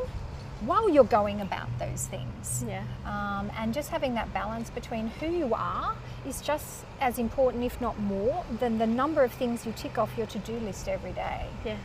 while 0.60 0.88
you're 0.88 1.04
going 1.04 1.40
about 1.40 1.68
those 1.78 2.06
things? 2.06 2.64
Yeah. 2.66 2.84
Um, 3.04 3.50
and 3.56 3.74
just 3.74 3.90
having 3.90 4.14
that 4.14 4.32
balance 4.32 4.70
between 4.70 5.08
who 5.08 5.26
you 5.26 5.52
are 5.54 5.94
is 6.26 6.40
just 6.40 6.84
as 7.00 7.18
important, 7.18 7.64
if 7.64 7.80
not 7.80 7.98
more, 7.98 8.44
than 8.60 8.78
the 8.78 8.86
number 8.86 9.22
of 9.22 9.32
things 9.32 9.66
you 9.66 9.72
tick 9.72 9.98
off 9.98 10.16
your 10.16 10.26
to 10.28 10.38
do 10.38 10.54
list 10.60 10.88
every 10.88 11.12
day. 11.12 11.46
Yes. 11.64 11.78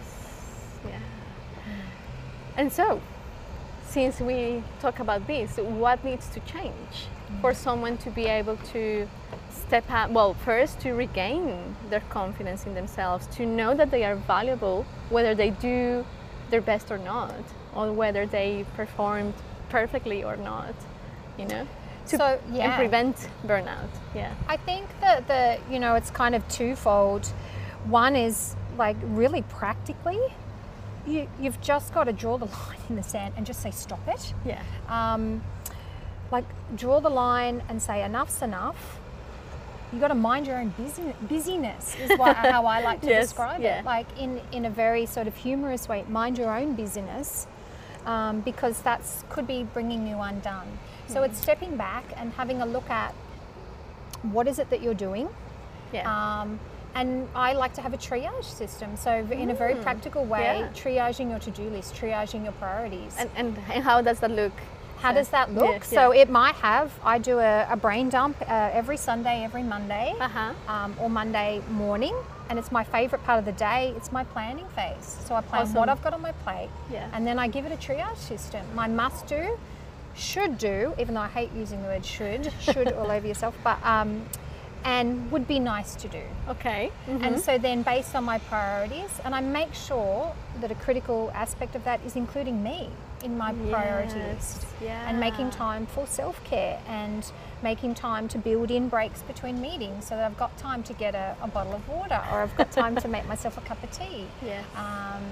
Yeah. 0.86 1.00
And 2.56 2.72
so, 2.72 3.01
since 3.89 4.20
we 4.20 4.63
talk 4.79 5.00
about 5.00 5.27
this, 5.27 5.58
what 5.58 6.03
needs 6.03 6.27
to 6.29 6.39
change 6.41 7.08
for 7.41 7.53
someone 7.53 7.98
to 8.00 8.10
be 8.10 8.25
able 8.25 8.58
to 8.74 9.08
step 9.50 9.89
up? 9.89 10.12
Well, 10.12 10.34
first 10.34 10.79
to 10.82 10.94
regain 10.94 11.75
their 11.89 12.01
confidence 12.10 12.65
in 12.65 12.74
themselves, 12.74 13.27
to 13.38 13.46
know 13.46 13.74
that 13.75 13.91
they 13.91 14.03
are 14.03 14.15
valuable, 14.15 14.86
whether 15.10 15.34
they 15.36 15.51
do 15.51 16.06
their 16.50 16.62
best 16.62 16.91
or 16.91 16.98
not, 16.98 17.36
or 17.75 17.91
whether 17.91 18.25
they 18.25 18.65
performed 18.75 19.34
perfectly 19.70 20.24
or 20.24 20.38
not. 20.38 20.75
You 21.38 21.46
know, 21.46 21.67
to 22.08 22.17
So, 22.17 22.39
and 22.53 22.74
prevent 22.74 23.29
burnout. 23.46 23.89
Yeah. 24.15 24.34
I 24.48 24.58
think 24.58 24.88
that 25.01 25.27
the 25.27 25.60
you 25.72 25.79
know 25.79 25.96
it's 25.96 26.10
kind 26.10 26.34
of 26.36 26.48
twofold. 26.48 27.27
One 27.86 28.15
is 28.15 28.56
like 28.77 28.98
really 29.03 29.44
practically, 29.44 30.20
you 31.08 31.28
you've 31.40 31.60
just 31.62 31.94
got 31.94 32.06
to 32.06 32.14
draw 32.14 32.38
the 32.38 32.46
line 32.58 32.78
in 32.90 32.96
the 32.96 33.04
sand 33.04 33.34
and 33.38 33.46
just 33.46 33.62
say 33.62 33.72
stop 33.72 34.06
it. 34.08 34.34
Yeah. 34.46 34.62
Um, 34.88 35.42
like 36.32 36.46
draw 36.76 37.00
the 37.00 37.10
line 37.10 37.64
and 37.70 37.82
say 37.82 38.04
enough's 38.04 38.42
enough. 38.42 39.00
You 39.94 40.00
got 40.02 40.10
to 40.10 40.16
mind 40.16 40.48
your 40.48 40.58
own 40.58 40.74
busy, 40.78 41.14
busyness 41.30 41.96
is 41.96 42.18
what, 42.20 42.36
how 42.54 42.66
I 42.66 42.82
like 42.82 43.00
to 43.02 43.08
Yes, 43.08 43.28
describe 43.28 43.62
yeah. 43.62 43.80
it. 43.80 43.86
Like 43.86 44.08
in 44.20 44.42
in 44.52 44.66
a 44.66 44.70
very 44.70 45.06
sort 45.06 45.28
of 45.28 45.36
humorous 45.38 45.88
way, 45.88 46.04
mind 46.10 46.38
your 46.38 46.56
own 46.58 46.74
busyness. 46.76 47.48
Um, 48.06 48.40
because 48.40 48.82
that's 48.82 49.26
could 49.30 49.48
be 49.48 49.64
bringing 49.64 50.08
you 50.08 50.18
undone. 50.22 50.78
So 51.08 51.24
it's 51.24 51.42
stepping 51.42 51.76
back 51.76 52.06
and 52.16 52.32
having 52.34 52.62
a 52.62 52.66
look 52.66 52.90
at 52.90 53.14
what 54.22 54.48
is 54.48 54.60
it 54.60 54.70
that 54.70 54.82
you're 54.82 54.94
doing, 54.94 55.28
Yeah. 55.92 56.08
um, 56.42 56.60
and 56.98 57.27
I 57.36 57.54
like 57.54 57.74
to 57.75 57.82
have 57.82 57.94
a 57.94 57.98
triage 57.98 58.44
system. 58.62 58.98
So, 58.98 59.12
in 59.44 59.50
a 59.51 59.54
very 59.54 59.75
practical 59.75 60.25
way, 60.25 60.60
yeah. 60.60 60.70
triaging 60.84 61.30
your 61.30 61.39
to 61.39 61.51
do 61.51 61.63
list, 61.70 61.96
triaging 61.96 62.44
your 62.44 62.54
priorities. 62.54 63.16
and, 63.20 63.30
and 63.36 63.50
and 63.74 63.84
how 63.84 64.01
does 64.01 64.20
that 64.20 64.32
look? 64.32 64.54
How 65.00 65.12
does 65.13 65.30
that 65.30 65.54
look? 65.54 65.82
Yes, 65.82 65.88
so, 65.89 66.12
yeah. 66.12 66.22
it 66.22 66.30
might 66.32 66.56
have, 66.56 66.92
I 67.04 67.20
do 67.20 67.38
a, 67.38 67.68
a 67.70 67.77
brain 67.77 68.10
dump 68.10 68.36
uh, 68.42 68.72
every 68.74 68.98
Sunday, 68.98 69.44
every 69.44 69.62
Monday, 69.62 70.16
Uh-huh. 70.20 70.54
um, 70.68 70.96
or 71.00 71.08
Monday 71.08 71.62
morning. 71.70 72.16
And 72.50 72.58
it's 72.58 72.72
my 72.72 72.84
favorite 72.84 73.24
part 73.24 73.38
of 73.38 73.46
the 73.46 73.51
day. 73.51 73.94
It's 73.96 74.12
my 74.12 74.24
planning 74.24 74.66
phase. 74.75 75.18
So, 75.27 75.36
I 75.36 75.42
plan 75.42 75.62
Awesome. 75.62 75.75
what 75.75 75.89
I've 75.89 76.01
got 76.01 76.13
on 76.13 76.22
my 76.24 76.32
plate, 76.44 76.70
Yeah. 76.92 77.13
and 77.13 77.27
then 77.27 77.38
I 77.38 77.48
give 77.48 77.63
it 77.68 77.72
a 77.72 77.77
triage 77.88 78.18
system. 78.18 78.63
My 78.74 78.88
must 78.88 79.27
do, 79.27 79.60
should 80.16 80.58
do, 80.58 80.94
even 80.98 81.13
though 81.13 81.22
I 81.22 81.27
hate 81.39 81.51
using 81.56 81.80
the 81.84 81.89
word 81.89 82.04
should, 82.04 82.51
should 82.60 82.92
all 83.00 83.12
over 83.12 83.27
yourself, 83.27 83.56
but 83.63 83.77
um, 83.86 84.25
and 84.84 85.32
would 85.32 85.48
be 85.48 85.60
nice 85.60 85.96
to 85.96 86.08
do. 86.08 86.22
Okay. 86.50 86.92
And 87.08 87.40
so 87.40 87.58
then, 87.58 87.82
based 87.84 88.16
on 88.16 88.24
my 88.24 88.40
priorities, 88.40 89.10
and 89.26 89.34
I 89.36 89.42
make 89.42 89.74
sure 89.74 90.34
that 90.62 90.72
a 90.72 90.76
critical 90.76 91.32
aspect 91.34 91.76
of 91.76 91.84
that 91.84 92.00
is 92.06 92.16
including 92.16 92.64
me 92.64 92.90
in 93.24 93.38
my 93.38 93.52
priority 93.72 94.20
Yes, 94.20 94.64
list 94.80 94.82
and 95.08 95.20
making 95.20 95.50
time 95.50 95.88
for 95.88 96.06
self 96.06 96.44
care 96.44 96.80
and 96.88 97.32
making 97.64 97.96
time 97.96 98.28
to 98.28 98.38
build 98.38 98.70
in 98.70 98.88
breaks 98.90 99.24
between 99.24 99.60
meetings 99.60 100.06
so 100.08 100.16
that 100.16 100.24
I've 100.24 100.38
got 100.38 100.56
time 100.58 100.84
to 100.84 100.94
get 100.94 101.16
a, 101.16 101.36
a 101.42 101.48
bottle 101.48 101.74
of 101.74 101.88
water 101.90 102.22
or 102.32 102.42
I've 102.44 102.56
got 102.56 102.72
time 102.72 102.96
to 102.98 103.08
make 103.08 103.28
myself 103.34 103.58
a 103.58 103.62
cup 103.62 103.82
of 103.84 103.92
tea 103.92 104.28
Yes. 104.46 104.64
um, 104.76 105.24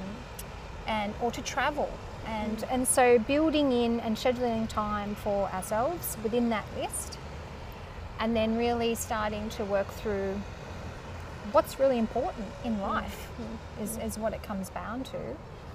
and 0.88 1.14
or 1.22 1.30
to 1.32 1.42
travel 1.44 1.92
and 2.25 2.64
and 2.72 2.88
so 2.88 3.20
building 3.20 3.72
in 3.72 4.00
and 4.00 4.18
scheduling 4.18 4.68
time 4.68 5.14
for 5.14 5.48
ourselves 5.52 6.18
within 6.24 6.50
that 6.50 6.66
list 6.75 7.20
and 8.19 8.36
then 8.36 8.57
really 8.57 8.95
starting 8.95 9.50
to 9.50 9.65
work 9.65 9.88
through 9.88 10.39
what's 11.51 11.79
really 11.79 11.98
important 12.00 12.45
in 12.63 12.79
life 12.81 13.27
is, 13.81 13.98
is 13.98 14.17
what 14.17 14.34
it 14.34 14.41
comes 14.43 14.69
down 14.69 15.03
to. 15.03 15.17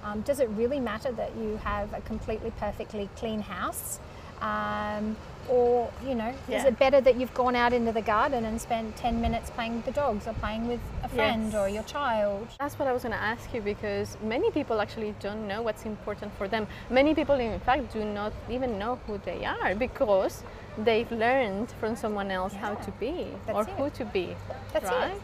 Um, 0.02 0.22
does 0.22 0.40
it 0.40 0.48
really 0.50 0.80
matter 0.80 1.12
that 1.12 1.36
you 1.36 1.58
have 1.62 1.92
a 1.92 2.00
completely 2.00 2.50
perfectly 2.58 3.08
clean 3.16 3.40
house 3.40 3.98
um, 4.40 5.16
or 5.50 5.90
you 6.06 6.14
know 6.14 6.32
is 6.48 6.64
it 6.64 6.78
better 6.78 7.00
that 7.02 7.16
you've 7.16 7.34
gone 7.34 7.54
out 7.54 7.74
into 7.74 7.92
the 7.92 8.00
garden 8.00 8.46
and 8.46 8.58
spent 8.58 8.96
10 8.96 9.20
minutes 9.20 9.50
playing 9.50 9.76
with 9.76 9.84
the 9.84 9.90
dogs 9.92 10.26
or 10.26 10.32
playing 10.34 10.66
with 10.66 10.80
a 11.02 11.08
friend 11.08 11.52
Yes. 11.52 11.54
or 11.54 11.68
your 11.68 11.82
child? 11.82 12.48
That's 12.58 12.78
what 12.78 12.88
I 12.88 12.92
was 12.92 13.02
going 13.02 13.12
to 13.14 13.20
ask 13.22 13.52
you 13.52 13.60
because 13.60 14.16
many 14.22 14.50
people 14.50 14.80
actually 14.80 15.14
don't 15.20 15.46
know 15.46 15.60
what's 15.60 15.84
important 15.84 16.32
for 16.38 16.48
them. 16.48 16.66
Many 16.88 17.14
people, 17.14 17.34
in 17.36 17.60
fact, 17.60 17.92
do 17.92 18.02
not 18.04 18.32
even 18.48 18.78
know 18.78 18.98
who 19.06 19.18
they 19.18 19.44
are 19.44 19.74
because 19.74 20.42
they've 20.78 21.10
learned 21.12 21.70
from 21.80 21.96
someone 21.96 22.30
else 22.30 22.52
how 22.54 22.74
to 22.74 22.90
be 22.92 23.26
That's 23.46 23.56
or 23.56 23.62
it. 23.62 23.68
who 23.70 23.90
to 23.90 24.04
be. 24.04 24.36
That's 24.72 24.86
it. 24.86 24.92
right? 24.92 25.20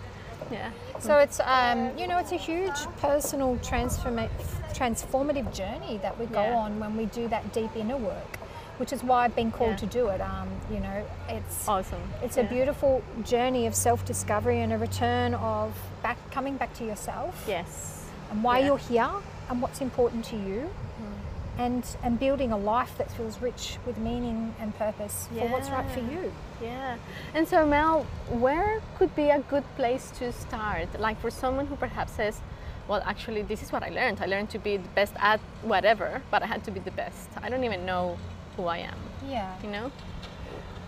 Yeah. 0.50 0.70
So 1.00 1.18
it's 1.18 1.40
um, 1.40 1.96
you 1.98 2.06
know 2.06 2.18
it's 2.18 2.32
a 2.32 2.36
huge 2.36 2.78
personal 3.00 3.56
transforma- 3.56 4.30
transformative 4.74 5.52
journey 5.54 5.98
that 6.02 6.18
we 6.18 6.26
go 6.26 6.42
Yeah. 6.42 6.56
on 6.56 6.78
when 6.78 6.96
we 6.96 7.06
do 7.06 7.26
that 7.28 7.52
deep 7.52 7.74
inner 7.76 7.96
work, 7.96 8.36
which 8.78 8.92
is 8.92 9.02
why 9.02 9.24
I've 9.24 9.34
been 9.34 9.50
called 9.50 9.70
Yeah. 9.72 9.76
to 9.76 9.86
do 9.86 10.08
it. 10.08 10.20
Um, 10.20 10.48
you 10.70 10.78
know, 10.80 11.04
it's 11.28 11.66
Awesome. 11.66 12.02
it's 12.22 12.36
a 12.36 12.44
beautiful 12.44 13.02
journey 13.24 13.66
of 13.66 13.74
self-discovery 13.74 14.60
and 14.60 14.72
a 14.72 14.78
return 14.78 15.34
of 15.34 15.72
back 16.02 16.18
coming 16.30 16.56
back 16.56 16.72
to 16.74 16.84
yourself 16.84 17.44
Yes. 17.48 18.04
and 18.30 18.44
why 18.44 18.58
Yeah. 18.58 18.66
you're 18.66 18.78
here 18.78 19.10
and 19.48 19.62
what's 19.62 19.80
important 19.80 20.24
to 20.26 20.36
you. 20.36 20.70
And, 21.58 21.84
and 22.02 22.18
building 22.20 22.52
a 22.52 22.56
life 22.58 22.98
that 22.98 23.10
feels 23.12 23.40
rich 23.40 23.78
with 23.86 23.96
meaning 23.96 24.54
and 24.60 24.76
purpose 24.76 25.26
for 25.38 25.48
what's 25.48 25.70
right 25.70 25.88
for 25.90 26.00
you. 26.00 26.30
Yeah. 26.62 26.98
And 27.34 27.48
so, 27.48 27.64
Mel, 27.66 28.04
where 28.28 28.82
could 28.98 29.14
be 29.16 29.30
a 29.30 29.40
good 29.40 29.64
place 29.76 30.10
to 30.18 30.32
start? 30.32 31.00
Like 31.00 31.18
for 31.18 31.30
someone 31.30 31.66
who 31.66 31.76
perhaps 31.76 32.12
says, 32.12 32.40
well, 32.88 33.02
actually, 33.06 33.42
this 33.42 33.62
is 33.62 33.72
what 33.72 33.82
I 33.82 33.88
learned. 33.88 34.20
I 34.20 34.26
learned 34.26 34.50
to 34.50 34.58
be 34.58 34.76
the 34.76 34.88
best 34.90 35.14
at 35.18 35.40
whatever, 35.62 36.20
but 36.30 36.42
I 36.42 36.46
had 36.46 36.62
to 36.64 36.70
be 36.70 36.78
the 36.80 36.90
best. 36.92 37.28
I 37.42 37.48
don't 37.48 37.64
even 37.64 37.86
know 37.86 38.18
who 38.56 38.66
I 38.66 38.78
am. 38.78 38.98
Yeah. 39.26 39.54
you 39.62 39.70
know 39.70 39.90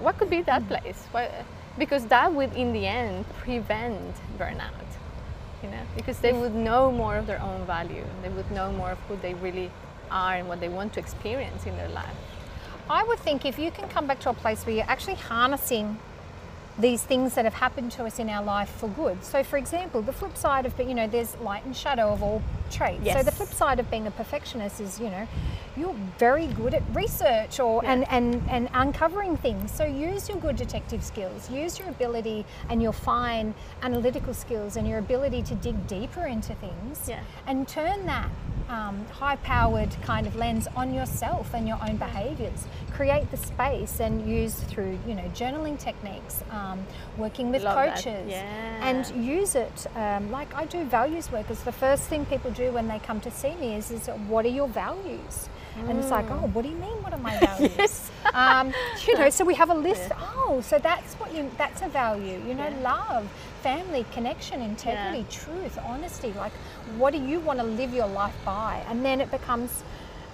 what 0.01 0.17
could 0.19 0.31
be 0.31 0.43
that 0.43 0.63
Hmm. 0.63 0.69
place 0.69 1.01
what, 1.11 1.31
because 1.77 2.05
that 2.07 2.33
would 2.33 2.53
in 2.55 2.73
the 2.73 2.87
end 2.87 3.25
prevent 3.45 4.15
burnout 4.39 4.87
you 5.63 5.69
know 5.71 5.83
because 5.97 6.19
they 6.21 6.33
would 6.33 6.55
know 6.55 6.93
more 6.93 7.17
of 7.17 7.27
their 7.27 7.41
own 7.43 7.65
value 7.67 8.05
they 8.23 8.29
would 8.29 8.49
know 8.53 8.71
more 8.73 8.93
of 8.93 8.99
who 9.09 9.17
they 9.17 9.35
really 9.35 9.71
are 10.11 10.35
and 10.35 10.49
what 10.49 10.61
they 10.61 10.69
want 10.69 10.93
to 10.95 11.01
experience 11.01 11.67
in 11.67 11.77
their 11.77 11.89
life 11.89 12.17
I 12.91 13.05
would 13.05 13.19
think 13.19 13.45
if 13.45 13.59
you 13.59 13.71
can 13.71 13.87
come 13.89 14.07
back 14.07 14.19
to 14.21 14.31
a 14.31 14.35
place 14.35 14.65
where 14.65 14.75
you're 14.75 14.89
actually 14.89 15.17
harnessing 15.17 15.99
these 16.79 17.03
things 17.03 17.35
that 17.35 17.45
have 17.45 17.55
happened 17.55 17.93
to 17.93 18.05
us 18.05 18.19
in 18.19 18.31
our 18.31 18.43
life 18.43 18.71
for 18.71 18.89
good. 18.89 19.23
So, 19.25 19.43
for 19.43 19.59
example, 19.59 20.01
the 20.01 20.13
flip 20.13 20.37
side 20.37 20.65
of, 20.65 20.79
you 20.79 20.95
know, 20.95 21.07
there's 21.07 21.37
light 21.39 21.65
and 21.65 21.77
shadow 21.77 22.13
of 22.13 22.23
all 22.23 22.43
traits. 22.71 23.01
Yes. 23.03 23.17
So, 23.17 23.23
the 23.23 23.33
flip 23.33 23.49
side 23.51 23.81
of 23.81 23.91
being 23.91 24.07
a 24.07 24.11
perfectionist 24.11 24.81
is, 24.81 25.01
you 25.01 25.09
know, 25.11 25.27
you're 25.77 25.95
very 26.19 26.47
good 26.49 26.75
at 26.75 26.83
research 26.95 27.61
or 27.61 27.83
Yeah. 27.85 27.93
and, 27.93 28.09
and, 28.11 28.43
and 28.51 28.69
uncovering 28.75 29.37
things. 29.37 29.71
So, 29.71 29.85
use 29.85 30.29
your 30.29 30.39
good 30.39 30.57
detective 30.57 31.03
skills, 31.05 31.51
use 31.51 31.79
your 31.79 31.89
ability 31.89 32.45
and 32.69 32.83
your 32.83 32.93
fine 32.93 33.55
analytical 33.83 34.35
skills 34.35 34.77
and 34.77 34.87
your 34.89 34.99
ability 34.99 35.43
to 35.43 35.55
dig 35.57 35.87
deeper 35.87 36.27
into 36.27 36.55
things 36.57 37.09
Yeah. 37.09 37.21
and 37.47 37.67
turn 37.69 38.07
that 38.07 38.29
um, 38.69 39.07
high 39.13 39.37
powered 39.37 39.97
kind 40.03 40.27
of 40.27 40.37
lens 40.37 40.69
on 40.77 40.93
yourself 40.93 41.55
and 41.55 41.67
your 41.67 41.79
own 41.89 41.97
behaviors. 41.97 42.67
Create 42.93 43.31
the 43.31 43.37
space 43.39 43.99
and 44.01 44.29
use 44.29 44.55
through, 44.55 44.99
you 45.07 45.15
know, 45.15 45.23
journaling 45.35 45.79
techniques, 45.79 46.43
um, 46.51 46.85
working 47.17 47.51
with 47.51 47.63
Love 47.63 47.95
coaches, 47.95 48.29
Yeah. 48.29 48.43
and 48.87 49.07
use 49.25 49.55
it. 49.55 49.87
Um, 49.97 50.31
like 50.31 50.53
I 50.55 50.67
do 50.67 50.85
values 50.85 51.33
work, 51.33 51.51
is 51.51 51.63
the 51.63 51.73
first 51.73 52.05
thing 52.05 52.27
people 52.27 52.51
do 52.59 52.73
when 52.73 52.89
they 52.89 52.99
come 52.99 53.21
to 53.21 53.31
see 53.31 53.55
me 53.57 53.77
is, 53.77 53.91
is 53.91 54.09
what 54.29 54.45
are 54.45 54.55
your 54.61 54.69
values? 54.69 55.49
And 55.87 55.97
it's 56.01 56.11
like, 56.11 56.29
oh, 56.31 56.51
what 56.53 56.63
do 56.63 56.69
you 56.69 56.77
mean? 56.77 56.97
What 57.05 57.13
are 57.13 57.19
my 57.19 57.39
values? 57.47 57.71
Mm. 57.71 57.79
Yes. 57.79 58.11
um, 58.35 58.75
you 59.07 59.17
know, 59.17 59.31
so 59.31 59.45
we 59.45 59.55
have 59.55 59.71
a 59.71 59.75
list. 59.89 60.11
Oh, 60.19 60.61
so 60.61 60.79
that's 60.79 61.15
what 61.15 61.33
you. 61.33 61.49
That's 61.57 61.83
a 61.83 61.89
value. 61.89 62.41
You 62.49 62.55
know, 62.55 62.67
Yeah. 62.69 62.81
love, 62.83 63.29
family, 63.63 64.05
connection, 64.13 64.61
integrity, 64.61 65.25
truth, 65.31 65.79
honesty. 65.87 66.33
Like, 66.33 66.53
what 66.97 67.13
do 67.13 67.21
you 67.21 67.39
want 67.39 67.61
to 67.61 67.65
live 67.65 67.95
your 67.95 68.09
life 68.09 68.35
by? 68.45 68.83
And 68.89 69.05
then 69.05 69.21
it 69.21 69.31
becomes 69.31 69.85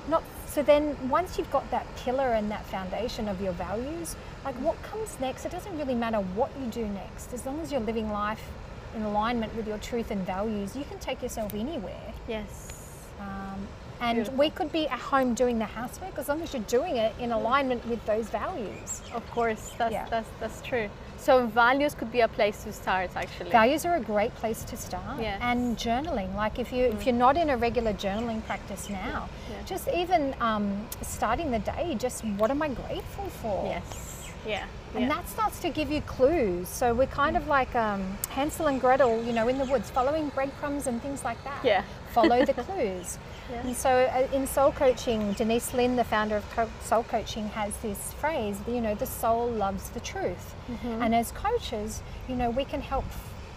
not. 0.09 0.23
So 0.47 0.63
then, 0.63 0.97
once 1.11 1.37
you've 1.37 1.51
got 1.51 1.71
that 1.71 1.85
pillar 1.97 2.29
and 2.39 2.51
that 2.51 2.65
foundation 2.67 3.29
of 3.29 3.43
your 3.43 3.53
values, 3.53 4.17
like 4.47 4.55
what 4.67 4.81
comes 4.83 5.21
next? 5.21 5.45
It 5.45 5.53
doesn't 5.53 5.77
really 5.77 5.95
matter 5.95 6.21
what 6.39 6.51
you 6.59 6.67
do 6.69 6.87
next, 6.87 7.35
as 7.35 7.45
long 7.45 7.61
as 7.61 7.71
you're 7.71 7.81
living 7.93 8.11
life 8.11 8.45
in 8.95 9.03
alignment 9.03 9.55
with 9.57 9.67
your 9.67 9.79
truth 9.79 10.11
and 10.11 10.25
values. 10.27 10.77
You 10.77 10.85
can 10.85 10.99
take 10.99 11.23
yourself 11.23 11.55
anywhere. 11.55 12.13
Yes. 12.29 13.09
Um, 13.21 13.67
and 14.01 14.17
Beautiful. 14.17 14.39
we 14.39 14.51
could 14.51 14.73
be 14.73 14.89
at 14.89 14.99
home 14.99 15.35
doing 15.35 15.59
the 15.59 15.65
housework 15.65 16.19
as 16.19 16.29
long 16.29 16.43
as 16.43 16.53
you're 16.53 16.63
doing 16.65 16.97
it 16.97 17.15
in 17.21 17.33
alignment 17.33 17.87
with 17.87 18.05
those 18.07 18.29
values. 18.29 19.01
Of 19.15 19.29
course, 19.31 19.73
that's, 19.79 19.93
Yeah. 19.93 20.07
that's, 20.11 20.29
that's 20.41 20.61
true. 20.63 20.89
So 21.17 21.47
values 21.47 21.95
could 21.95 22.13
be 22.13 22.21
a 22.21 22.29
place 22.29 22.65
to 22.65 22.73
start 22.73 23.11
actually. 23.17 23.51
Values 23.51 23.87
are 23.87 23.95
a 23.95 24.01
great 24.01 24.35
place 24.35 24.63
to 24.65 24.77
start. 24.77 25.21
Yes. 25.21 25.39
And 25.41 25.77
journaling, 25.79 26.35
like 26.35 26.59
if 26.59 26.71
you 26.71 26.85
if 26.85 27.07
you're 27.07 27.15
not 27.15 27.39
in 27.39 27.49
a 27.49 27.57
regular 27.57 27.95
journaling 27.95 28.45
practice 28.45 28.91
now, 28.91 29.31
Yeah. 29.51 29.63
just 29.65 29.89
even 29.89 30.35
um, 30.41 30.87
starting 31.01 31.51
the 31.51 31.61
day, 31.61 31.95
just 31.99 32.25
what 32.37 32.51
am 32.51 32.61
I 32.61 32.69
grateful 32.69 33.29
for? 33.41 33.65
Yes. 33.67 34.29
Yeah. 34.47 34.67
And 34.95 35.11
that 35.11 35.29
starts 35.29 35.61
to 35.61 35.71
give 35.71 35.91
you 35.91 36.01
clues. 36.03 36.69
So 36.69 36.95
we're 36.95 37.07
kind 37.07 37.37
of 37.37 37.49
like 37.49 37.75
um, 37.75 38.17
Hansel 38.31 38.69
and 38.69 38.81
Gretel, 38.81 39.23
you 39.25 39.33
know, 39.33 39.49
in 39.49 39.59
the 39.59 39.65
woods, 39.65 39.91
following 39.91 40.29
breadcrumbs 40.31 40.87
and 40.87 41.03
things 41.03 41.25
like 41.25 41.43
that. 41.45 41.65
Yeah. 41.65 41.83
Follow 42.13 42.45
the 42.45 42.55
clues. 42.55 43.19
Yeah. 43.51 43.67
And 43.67 43.77
so 43.77 43.91
uh, 43.91 44.29
in 44.33 44.47
soul 44.47 44.73
coaching, 44.73 45.33
Denise 45.33 45.75
Linn, 45.75 45.97
the 45.97 46.05
founder 46.05 46.37
of 46.37 46.51
Co- 46.55 46.71
soul 46.83 47.03
coaching, 47.05 47.49
has 47.49 47.77
this 47.79 48.13
phrase, 48.15 48.59
you 48.69 48.81
know, 48.81 48.95
the 48.95 49.07
soul 49.07 49.51
loves 49.51 49.91
the 49.91 50.01
truth. 50.01 50.55
Mm-hmm. 50.71 51.03
And 51.03 51.15
as 51.15 51.33
coaches, 51.33 52.03
you 52.29 52.37
know, 52.37 52.51
we 52.51 52.65
can 52.65 52.81
help 52.81 53.05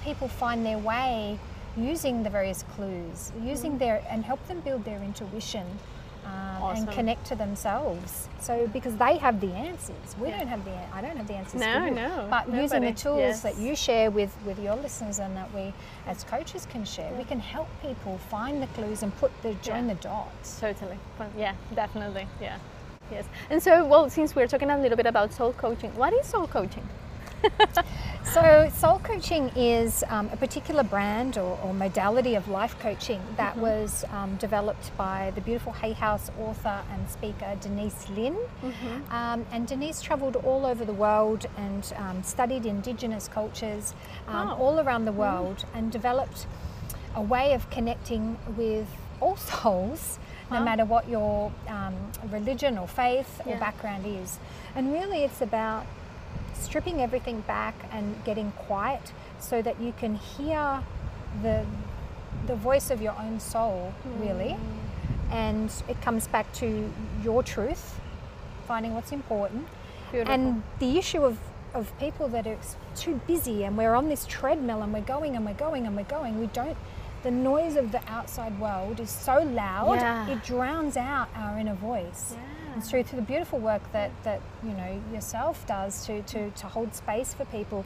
people 0.04 0.28
find 0.28 0.66
their 0.66 0.80
way 0.80 1.40
using 1.78 2.24
the 2.24 2.30
various 2.30 2.64
clues, 2.64 3.32
using 3.44 3.78
their, 3.78 4.04
and 4.10 4.26
help 4.26 4.46
them 4.48 4.60
build 4.62 4.84
their 4.84 5.02
intuition. 5.04 5.66
Um. 6.28 6.64
Awesome. 6.64 6.88
And 6.88 6.92
connect 6.98 7.26
to 7.28 7.36
themselves. 7.36 8.28
So 8.42 8.68
because 8.74 8.96
they 8.98 9.18
have 9.18 9.40
the 9.40 9.54
answers, 9.54 10.16
we 10.20 10.28
Yeah. 10.28 10.40
don't 10.40 10.48
have 10.48 10.66
the. 10.66 10.76
I 10.94 11.02
don't 11.02 11.16
have 11.16 11.28
the 11.28 11.36
answers. 11.36 11.62
No, 11.62 11.80
for 11.80 11.88
you. 11.88 11.92
no, 11.94 12.28
But 12.30 12.48
using 12.48 12.82
the 12.82 12.92
nobody. 12.92 12.94
tools 12.94 13.42
that 13.44 13.58
you 13.58 13.76
share 13.76 14.12
with 14.12 14.36
with 14.46 14.60
your 14.60 14.76
listeners 14.76 15.20
and 15.20 15.36
that 15.38 15.54
we, 15.54 15.74
as 16.08 16.24
coaches, 16.26 16.68
can 16.70 16.84
share, 16.84 17.12
we 17.14 17.24
can 17.24 17.40
help 17.40 17.68
people 17.82 18.18
find 18.30 18.62
the 18.62 18.68
clues 18.68 19.04
and 19.04 19.16
put 19.18 19.32
the 19.44 19.54
join 19.56 19.88
Yeah. 19.88 19.94
the 19.94 20.00
dots. 20.02 20.60
Totally. 20.60 20.98
Yeah, 21.38 21.54
definitely. 21.74 22.28
Yeah. 22.42 22.58
Yes. 23.12 23.26
And 23.50 23.64
so, 23.64 23.86
well, 23.86 24.10
since 24.10 24.36
we're 24.36 24.48
talking 24.48 24.70
a 24.70 24.78
little 24.78 24.98
bit 24.98 25.06
about 25.06 25.32
soul 25.34 25.54
coaching, 25.54 25.92
what 25.96 26.12
is 26.14 26.26
soul 26.26 26.48
coaching? 26.48 26.88
So, 28.34 28.70
soul 28.76 29.00
coaching 29.00 29.50
is 29.56 30.04
um, 30.10 30.30
a 30.34 30.38
particular 30.38 30.84
brand 30.84 31.38
or, 31.38 31.58
or 31.64 31.74
modality 31.74 32.36
of 32.36 32.48
life 32.50 32.78
coaching 32.80 33.22
that 33.38 33.54
Mm-hmm. 33.54 33.62
was 33.62 34.04
um, 34.12 34.36
developed 34.36 34.96
by 34.98 35.32
the 35.34 35.42
beautiful 35.42 35.72
Hay 35.74 35.94
House 35.94 36.30
author 36.40 36.84
and 36.92 37.10
speaker 37.10 37.56
Denise 37.62 38.10
Linn. 38.10 38.36
Mm-hmm. 38.62 39.12
Um, 39.14 39.46
and 39.52 39.66
Denise 39.66 40.02
travelled 40.02 40.36
all 40.36 40.66
over 40.66 40.84
the 40.84 40.94
world 40.94 41.46
and 41.58 41.92
um, 41.96 42.22
studied 42.22 42.66
Indigenous 42.66 43.28
cultures 43.30 43.94
um, 44.28 44.50
Oh. 44.50 44.56
all 44.62 44.80
around 44.82 45.06
the 45.06 45.14
world 45.14 45.66
and 45.74 45.90
developed 45.92 46.46
a 47.16 47.22
way 47.22 47.54
of 47.54 47.70
connecting 47.72 48.38
with 48.58 48.88
all 49.22 49.38
souls, 49.52 50.20
no 50.52 50.62
matter 50.64 50.84
what 50.86 51.08
your 51.10 51.52
um, 51.70 51.96
religion 52.30 52.78
or 52.78 52.88
faith 52.88 53.42
or 53.46 53.56
background 53.58 54.06
is. 54.06 54.38
And 54.76 54.92
really, 54.94 55.24
it's 55.24 55.42
about 55.42 55.86
stripping 56.58 57.02
everything 57.02 57.42
back 57.42 57.76
and 57.92 58.24
getting 58.24 58.52
quiet 58.52 59.12
so 59.40 59.62
that 59.62 59.80
you 59.80 59.94
can 59.98 60.16
hear 60.16 60.84
the 61.42 61.66
the 62.46 62.56
voice 62.56 62.90
of 62.90 63.02
your 63.02 63.16
own 63.20 63.40
soul 63.40 63.94
hmm. 64.04 64.22
really. 64.22 64.58
And 65.32 65.72
it 65.90 66.02
comes 66.02 66.28
back 66.28 66.52
to 66.54 66.92
your 67.24 67.44
truth 67.44 68.00
finding 68.68 68.94
what's 68.94 69.12
important. 69.12 69.68
Beautiful. 70.12 70.34
and 70.34 70.64
the 70.80 70.98
issue 70.98 71.24
of 71.24 71.38
of 71.74 71.98
people 72.00 72.28
that 72.30 72.48
are 72.48 72.58
too 72.96 73.20
busy 73.28 73.64
and 73.66 73.78
we're 73.78 73.94
on 73.94 74.08
this 74.08 74.26
treadmill 74.26 74.82
and 74.82 74.94
we're 74.94 75.02
going 75.02 75.36
and 75.36 75.46
we're 75.46 75.54
going 75.54 75.86
and 75.86 75.96
we're 75.96 76.04
going 76.04 76.40
we 76.40 76.48
don't 76.48 76.78
the 77.24 77.32
noise 77.32 77.76
of 77.76 77.92
the 77.92 78.02
outside 78.08 78.58
world 78.60 79.00
is 79.00 79.10
so 79.10 79.40
loud 79.40 79.96
Yeah. 79.96 80.30
it 80.30 80.44
drowns 80.44 80.96
out 80.96 81.28
our 81.36 81.60
inner 81.60 81.76
voice 81.76 82.36
and 82.78 82.86
through, 82.86 83.04
through 83.04 83.20
the 83.20 83.26
beautiful 83.26 83.58
work 83.58 83.82
that, 83.92 84.12
that 84.24 84.40
you 84.64 84.70
know 84.72 85.02
yourself 85.12 85.66
does 85.66 86.06
to, 86.06 86.22
to, 86.24 86.52
to 86.52 86.68
hold 86.68 86.94
space 86.94 87.34
for 87.34 87.46
people 87.46 87.84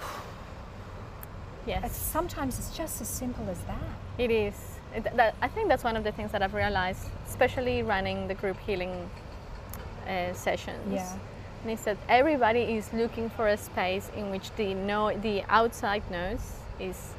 yes. 1.66 1.82
it's, 1.84 1.96
sometimes 1.96 2.58
it's 2.58 2.76
just 2.76 3.00
as 3.00 3.08
simple 3.08 3.48
as 3.50 3.60
that 3.62 3.82
It 4.18 4.30
is. 4.30 4.54
It, 4.94 5.04
that, 5.16 5.34
I 5.40 5.48
think 5.48 5.68
that's 5.68 5.82
one 5.82 5.96
of 5.96 6.04
the 6.04 6.12
things 6.12 6.30
that 6.32 6.42
I've 6.42 6.54
realized, 6.54 7.06
especially 7.26 7.82
running 7.82 8.28
the 8.28 8.34
group 8.34 8.58
healing 8.60 9.08
uh, 10.06 10.32
sessions. 10.34 10.92
Yeah. 10.92 11.16
And 11.62 11.72
it's 11.72 11.84
that 11.84 11.96
everybody 12.08 12.60
is 12.60 12.92
looking 12.92 13.30
for 13.30 13.48
a 13.48 13.56
space 13.56 14.10
in 14.16 14.30
which 14.30 14.50
the 14.56 14.74
no, 14.74 15.16
the 15.16 15.42
outside 15.48 16.02
noise 16.10 16.52
is, 16.78 17.14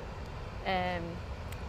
um, 0.67 1.03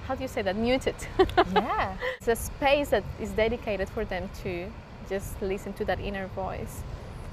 how 0.06 0.14
do 0.14 0.22
you 0.22 0.28
say 0.28 0.42
that, 0.42 0.56
muted. 0.56 0.94
yeah 1.54 1.96
it's 2.18 2.28
a 2.28 2.36
space 2.36 2.88
that 2.90 3.04
is 3.20 3.30
dedicated 3.30 3.88
for 3.88 4.04
them 4.04 4.28
to 4.42 4.66
just 5.08 5.40
listen 5.42 5.72
to 5.74 5.84
that 5.84 6.00
inner 6.00 6.26
voice. 6.28 6.80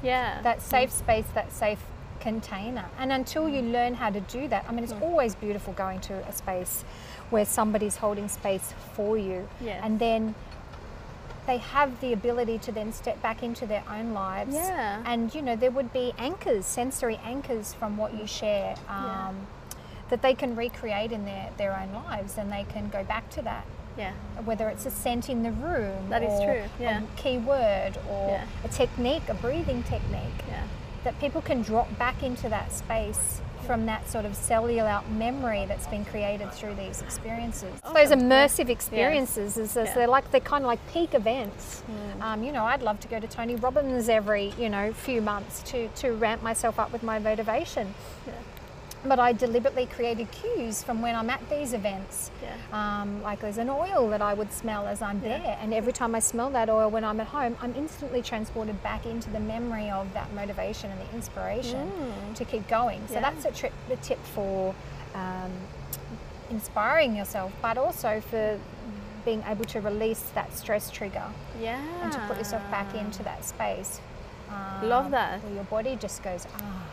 Yeah. 0.04 0.42
that 0.44 0.62
safe 0.62 0.92
space 0.92 1.26
that 1.34 1.52
safe 1.52 1.80
container 2.22 2.86
and 2.98 3.12
until 3.14 3.48
you 3.48 3.62
learn 3.62 3.94
how 3.94 4.10
to 4.10 4.20
do 4.20 4.48
that 4.50 4.66
i 4.68 4.74
mean 4.74 4.84
it's 4.84 4.92
always 5.02 5.36
beautiful 5.36 5.72
going 5.74 6.02
to 6.02 6.14
a 6.28 6.34
space 6.34 6.84
where 7.30 7.46
somebody's 7.46 7.96
holding 7.98 8.28
space 8.28 8.74
for 8.94 9.18
you 9.18 9.48
Yes. 9.62 9.80
and 9.86 10.00
then 10.00 10.36
they 11.48 11.58
have 11.58 12.00
the 12.02 12.12
ability 12.14 12.58
to 12.60 12.72
then 12.74 12.92
step 12.92 13.22
back 13.22 13.42
into 13.42 13.66
their 13.66 13.84
own 13.90 14.14
lives 14.14 14.54
Yeah. 14.54 15.02
and 15.06 15.34
you 15.34 15.42
know 15.42 15.56
there 15.56 15.72
would 15.72 15.94
be 15.94 16.14
anchors 16.18 16.66
sensory 16.66 17.20
anchors 17.24 17.74
from 17.74 17.96
what 17.96 18.14
you 18.14 18.28
share 18.28 18.76
um, 18.90 19.06
Yeah. 19.06 19.32
That 20.10 20.22
they 20.22 20.34
can 20.34 20.56
recreate 20.56 21.12
in 21.12 21.26
their, 21.26 21.50
their 21.58 21.78
own 21.80 21.94
lives 21.94 22.38
and 22.38 22.52
they 22.52 22.66
can 22.70 22.90
go 22.90 23.04
back 23.04 23.30
to 23.32 23.42
that 23.42 23.66
yeah. 23.98 24.14
whether 24.46 24.70
it's 24.70 24.86
a 24.86 24.92
scent 24.92 25.30
in 25.30 25.44
the 25.44 25.52
room 25.52 26.10
That 26.10 26.24
is 26.24 26.40
true, 26.42 26.64
yeah. 26.80 27.02
a 27.04 27.18
key 27.18 27.38
word 27.38 27.98
or 28.10 28.30
Yeah. 28.32 28.46
a 28.64 28.68
technique 28.70 29.24
a 29.30 29.34
breathing 29.34 29.84
technique 29.84 30.44
Yeah. 30.48 30.64
that 31.04 31.20
people 31.20 31.42
can 31.42 31.62
drop 31.62 31.98
back 31.98 32.24
into 32.24 32.50
that 32.50 32.72
space 32.72 33.42
from 33.66 33.86
that 33.86 34.10
sort 34.10 34.26
of 34.26 34.36
cellular 34.36 35.02
memory 35.12 35.66
that's 35.68 35.86
been 35.88 36.04
created 36.06 36.52
through 36.54 36.74
these 36.74 37.04
experiences. 37.04 37.72
Those 37.94 38.10
immersive 38.10 38.68
experiences 38.70 39.58
is, 39.58 39.72
is 39.72 39.76
Yeah. 39.76 39.86
Mm. 39.92 39.96
they're 39.96 40.08
like 40.08 40.32
they're 40.32 40.42
kind 40.42 40.64
of 40.64 40.68
like 40.70 40.80
peak 40.92 41.14
events. 41.14 41.84
Um, 42.22 42.42
you 42.42 42.52
know, 42.52 42.64
I'd 42.64 42.82
love 42.82 43.00
to 43.02 43.08
go 43.08 43.20
to 43.20 43.28
Tony 43.28 43.56
Robbins 43.58 44.10
every 44.10 44.54
you 44.58 44.70
know 44.70 44.92
few 44.94 45.22
months 45.22 45.62
to 45.72 45.88
to 45.88 46.14
ramp 46.14 46.42
myself 46.42 46.80
up 46.80 46.92
with 46.92 47.04
my 47.04 47.20
motivation. 47.20 47.94
Yeah. 48.26 48.34
But 49.06 49.18
I 49.18 49.32
deliberately 49.32 49.86
created 49.86 50.30
cues 50.32 50.84
from 50.84 51.02
when 51.02 51.16
I'm 51.16 51.30
at 51.30 51.48
these 51.50 51.72
events. 51.74 52.32
Yeah. 52.44 52.56
Um, 53.02 53.22
like 53.22 53.40
there's 53.40 53.58
an 53.58 53.70
oil 53.70 54.10
that 54.10 54.22
I 54.22 54.34
would 54.34 54.52
smell 54.52 54.88
as 54.88 55.02
I'm 55.02 55.22
there, 55.22 55.58
and 55.62 55.74
every 55.74 55.94
time 55.94 56.16
I 56.16 56.20
smell 56.20 56.50
that 56.52 56.70
oil 56.70 56.90
when 56.90 57.06
I'm 57.06 57.20
at 57.22 57.28
home, 57.28 57.56
I'm 57.62 57.74
instantly 57.76 58.22
transported 58.22 58.82
back 58.84 59.06
into 59.06 59.30
the 59.30 59.40
memory 59.40 59.90
of 59.90 60.12
that 60.14 60.34
motivation 60.34 60.92
and 60.92 61.00
the 61.00 61.16
inspiration 61.16 61.90
to 62.36 62.44
keep 62.44 62.68
going. 62.68 63.02
So 63.08 63.14
Yeah. 63.16 63.22
that's 63.22 63.46
a, 63.46 63.52
trip, 63.52 63.74
a 63.90 63.96
tip 63.98 64.20
for 64.36 64.76
um, 65.16 65.52
inspiring 66.50 67.16
yourself, 67.16 67.54
but 67.62 67.78
also 67.78 68.20
for 68.22 68.60
being 69.24 69.44
able 69.48 69.66
to 69.66 69.80
release 69.80 70.22
that 70.36 70.56
stress 70.58 70.92
trigger 70.92 71.26
Yeah. 71.60 71.82
and 72.04 72.12
to 72.12 72.20
put 72.28 72.38
yourself 72.38 72.64
back 72.70 72.94
into 72.96 73.24
that 73.24 73.46
space. 73.46 74.02
Love 74.84 75.06
um, 75.06 75.12
that. 75.12 75.44
Where 75.44 75.54
your 75.54 75.64
body 75.66 75.96
just 75.96 76.22
goes, 76.24 76.48
ah. 76.58 76.84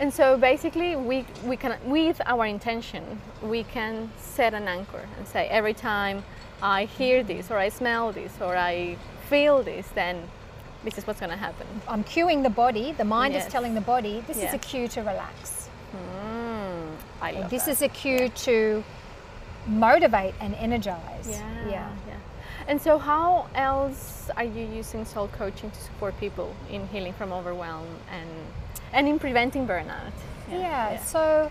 And 0.00 0.12
so 0.12 0.36
basically, 0.36 0.96
we, 0.96 1.24
we 1.44 1.56
can, 1.56 1.78
with 1.84 2.20
our 2.26 2.46
intention, 2.46 3.20
we 3.42 3.62
can 3.64 4.10
set 4.18 4.52
an 4.54 4.66
anchor 4.66 5.06
and 5.18 5.26
say 5.28 5.46
every 5.48 5.74
time 5.74 6.24
I 6.62 6.84
hear 6.86 7.22
this, 7.22 7.50
or 7.50 7.58
I 7.58 7.68
smell 7.68 8.12
this, 8.12 8.32
or 8.40 8.56
I 8.56 8.96
feel 9.30 9.62
this, 9.62 9.88
then 9.94 10.22
this 10.82 10.98
is 10.98 11.06
what's 11.06 11.20
going 11.20 11.30
to 11.30 11.36
happen. 11.36 11.66
I'm 11.88 12.02
cueing 12.04 12.42
the 12.42 12.50
body, 12.50 12.92
the 12.92 13.04
mind 13.04 13.34
Yes. 13.34 13.46
is 13.46 13.52
telling 13.52 13.74
the 13.74 13.80
body, 13.80 14.22
this 14.26 14.38
is 14.38 14.52
a 14.52 14.58
cue 14.58 14.88
to 14.88 15.00
relax. 15.00 15.68
Mm, 15.94 16.96
I 17.22 17.30
love 17.32 17.50
this 17.50 17.64
that. 17.64 17.70
is 17.70 17.82
a 17.82 17.88
cue 17.88 18.28
to 18.28 18.82
motivate 19.66 20.34
and 20.40 20.54
energize. 20.56 21.28
Yeah, 21.28 21.38
yeah. 21.68 21.90
yeah. 22.08 22.14
And 22.66 22.80
so, 22.80 22.98
how 22.98 23.46
else 23.54 24.30
are 24.36 24.44
you 24.44 24.66
using 24.66 25.04
soul 25.04 25.28
coaching 25.28 25.70
to 25.70 25.80
support 25.80 26.18
people 26.18 26.54
in 26.70 26.86
healing 26.88 27.12
from 27.12 27.32
overwhelm 27.32 27.86
and 28.10 28.28
and 28.94 29.08
in 29.08 29.18
preventing 29.18 29.66
burnout? 29.66 30.12
Yeah, 30.50 30.98
so 31.02 31.50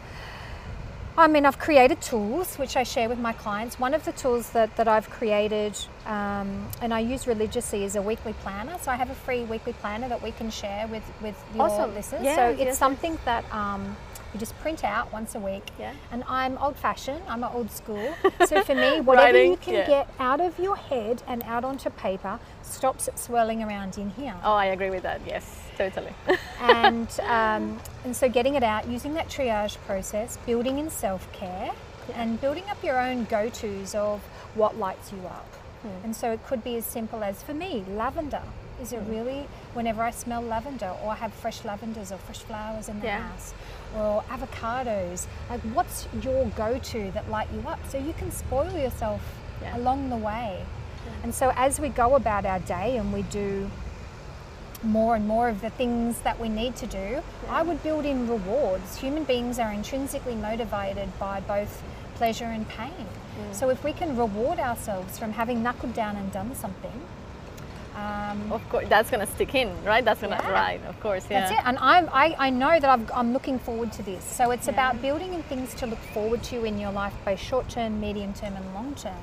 I 1.15 1.27
mean, 1.27 1.45
I've 1.45 1.59
created 1.59 2.01
tools 2.01 2.55
which 2.57 2.75
I 2.75 2.83
share 2.83 3.07
with 3.07 3.19
my 3.19 3.33
clients. 3.33 3.79
One 3.79 3.93
of 3.93 4.03
the 4.03 4.13
tools 4.13 4.49
that, 4.51 4.75
that 4.77 4.87
I've 4.87 5.09
created 5.11 5.77
um, 6.07 6.67
and 6.81 6.91
I 6.91 7.01
use 7.01 7.27
religiously 7.27 7.83
is 7.83 7.95
a 7.95 8.01
weekly 8.01 8.33
planner. 8.41 8.75
So 8.81 8.89
I 8.91 8.95
have 8.95 9.11
a 9.11 9.15
free 9.15 9.43
weekly 9.43 9.73
planner 9.73 10.09
that 10.09 10.23
we 10.23 10.31
can 10.31 10.49
share 10.49 10.87
with, 10.87 11.03
with 11.21 11.35
your 11.53 11.65
Awesome. 11.65 11.93
listeners. 11.93 12.23
Yes, 12.23 12.35
so 12.35 12.49
yes, 12.49 12.53
it's 12.53 12.65
yes. 12.65 12.77
something 12.79 13.19
that 13.25 13.45
um, 13.53 13.95
you 14.33 14.39
just 14.39 14.57
print 14.59 14.83
out 14.83 15.13
once 15.13 15.35
a 15.35 15.39
week. 15.39 15.63
Yeah. 15.77 15.93
And 16.11 16.23
I'm 16.27 16.57
old 16.57 16.77
fashioned, 16.77 17.21
I'm 17.27 17.43
an 17.43 17.51
old 17.53 17.69
school. 17.69 18.15
So 18.47 18.63
for 18.63 18.73
me, 18.73 18.99
whatever 19.01 19.33
Writing, 19.33 19.51
you 19.51 19.57
can 19.57 19.73
yeah. 19.75 19.87
get 19.87 20.09
out 20.17 20.41
of 20.41 20.57
your 20.57 20.75
head 20.75 21.21
and 21.27 21.43
out 21.43 21.63
onto 21.63 21.91
paper 21.91 22.39
stops 22.63 23.07
it 23.07 23.19
swirling 23.19 23.61
around 23.61 23.99
in 23.99 24.09
here 24.11 24.33
Oh, 24.43 24.53
I 24.53 24.65
agree 24.65 24.89
with 24.89 25.03
that. 25.03 25.21
Yes, 25.27 25.62
totally. 25.77 26.13
and 26.61 27.07
um, 27.21 27.79
and 28.05 28.15
so 28.15 28.29
getting 28.29 28.55
it 28.55 28.63
out, 28.63 28.87
using 28.87 29.13
that 29.15 29.27
triage 29.29 29.77
process, 29.85 30.37
building 30.45 30.79
in 30.79 30.89
self 30.89 31.31
care, 31.33 31.71
and 32.13 32.39
building 32.41 32.63
up 32.69 32.83
your 32.83 32.99
own 32.99 33.25
go 33.25 33.49
tos 33.49 33.95
of 33.95 34.21
what 34.55 34.77
lights 34.77 35.11
you 35.11 35.19
up. 35.27 35.45
Hmm. 35.81 36.05
And 36.05 36.15
so 36.15 36.31
it 36.31 36.45
could 36.45 36.63
be 36.63 36.75
as 36.77 36.85
simple 36.85 37.23
as 37.23 37.43
for 37.43 37.53
me, 37.53 37.83
lavender. 37.89 38.43
Is 38.81 38.91
it 38.91 39.01
really 39.07 39.47
whenever 39.73 40.01
I 40.01 40.11
smell 40.11 40.41
lavender 40.41 40.93
or 41.03 41.11
I 41.11 41.15
have 41.15 41.31
fresh 41.33 41.61
lavenders 41.63 42.11
or 42.11 42.17
fresh 42.17 42.39
flowers 42.39 42.89
in 42.89 42.99
the 42.99 43.05
Yeah. 43.05 43.19
house 43.21 43.53
or 43.95 44.23
avocados? 44.23 45.27
Like, 45.49 45.61
what's 45.75 46.07
your 46.21 46.45
go 46.57 46.79
to 46.79 47.11
that 47.11 47.29
light 47.29 47.47
you 47.53 47.63
up 47.67 47.79
so 47.87 47.97
you 47.97 48.13
can 48.13 48.31
spoil 48.31 48.71
yourself 48.77 49.21
Yeah. 49.61 49.77
along 49.77 50.09
the 50.09 50.17
way? 50.17 50.65
And 51.21 51.33
so 51.33 51.51
as 51.55 51.79
we 51.79 51.89
go 51.89 52.15
about 52.15 52.45
our 52.45 52.59
day 52.59 52.97
and 52.97 53.13
we 53.13 53.21
do 53.23 53.69
more 54.83 55.15
and 55.15 55.27
more 55.27 55.49
of 55.49 55.61
the 55.61 55.69
things 55.69 56.19
that 56.21 56.39
we 56.39 56.49
need 56.49 56.75
to 56.77 56.87
do, 56.87 57.21
I 57.49 57.61
would 57.61 57.81
build 57.83 58.05
in 58.05 58.27
rewards. 58.27 58.97
Human 58.97 59.23
beings 59.23 59.59
are 59.59 59.71
intrinsically 59.71 60.35
motivated 60.35 61.17
by 61.19 61.39
both 61.41 61.81
pleasure 62.15 62.45
and 62.45 62.67
pain. 62.67 63.07
So 63.51 63.69
if 63.69 63.83
we 63.83 63.93
can 63.93 64.15
reward 64.15 64.59
ourselves 64.59 65.17
from 65.17 65.31
having 65.33 65.63
knuckled 65.63 65.93
down 65.93 66.15
and 66.15 66.31
done 66.31 66.53
something, 66.55 67.01
um, 67.95 68.51
of 68.51 68.67
course, 68.69 68.87
that's 68.89 69.09
gonna 69.11 69.27
stick 69.27 69.53
in, 69.53 69.69
right? 69.83 70.03
That's 70.03 70.21
gonna 70.21 70.39
Yeah. 70.43 70.51
right. 70.51 70.81
Of 70.87 70.99
course, 70.99 71.25
yeah. 71.29 71.41
that's 71.41 71.51
it. 71.51 71.65
And 71.67 71.77
I'm, 71.79 72.09
I, 72.11 72.35
I 72.39 72.49
know 72.49 72.79
that 72.79 72.85
I've, 72.89 73.11
I'm 73.13 73.33
looking 73.33 73.59
forward 73.59 73.91
to 73.93 74.03
this. 74.03 74.23
So 74.23 74.51
it's 74.51 74.67
Yeah. 74.67 74.73
about 74.73 75.01
building 75.01 75.33
in 75.33 75.43
things 75.43 75.73
to 75.75 75.85
look 75.85 75.99
forward 76.13 76.41
to 76.45 76.63
in 76.65 76.79
your 76.79 76.91
life, 76.91 77.13
both 77.23 77.39
short 77.39 77.69
term, 77.69 77.99
medium 78.01 78.33
term, 78.33 78.55
and 78.55 78.73
long 78.73 78.95
term. 78.95 79.13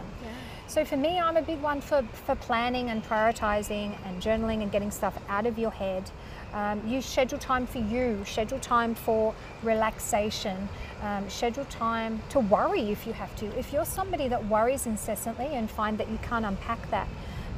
So 0.71 0.85
for 0.85 0.97
me, 0.97 1.19
I'm 1.19 1.37
a 1.37 1.43
big 1.43 1.61
one 1.61 1.81
for, 1.81 2.05
for 2.25 2.37
planning 2.37 2.91
and 2.91 3.03
prioritizing 3.05 3.99
and 4.07 4.23
journaling 4.23 4.63
and 4.63 4.71
getting 4.71 4.93
stuff 4.93 5.19
out 5.29 5.45
of 5.45 5.59
your 5.59 5.73
head. 5.73 6.09
Um, 6.55 6.87
use 6.87 7.07
schedule 7.07 7.41
time 7.41 7.67
for 7.67 7.79
you, 7.79 8.23
schedule 8.25 8.61
time 8.61 8.95
for 8.95 9.35
relaxation, 9.65 10.69
um, 11.03 11.29
schedule 11.29 11.65
time 11.65 12.23
to 12.29 12.39
worry 12.39 12.93
if 12.93 13.05
you 13.05 13.13
have 13.15 13.35
to. 13.39 13.47
If 13.59 13.73
you're 13.73 13.85
somebody 13.85 14.29
that 14.29 14.47
worries 14.47 14.87
incessantly 14.87 15.47
and 15.47 15.69
find 15.69 15.99
that 15.99 16.09
you 16.09 16.21
can't 16.23 16.45
unpack 16.45 16.89
that, 16.93 17.09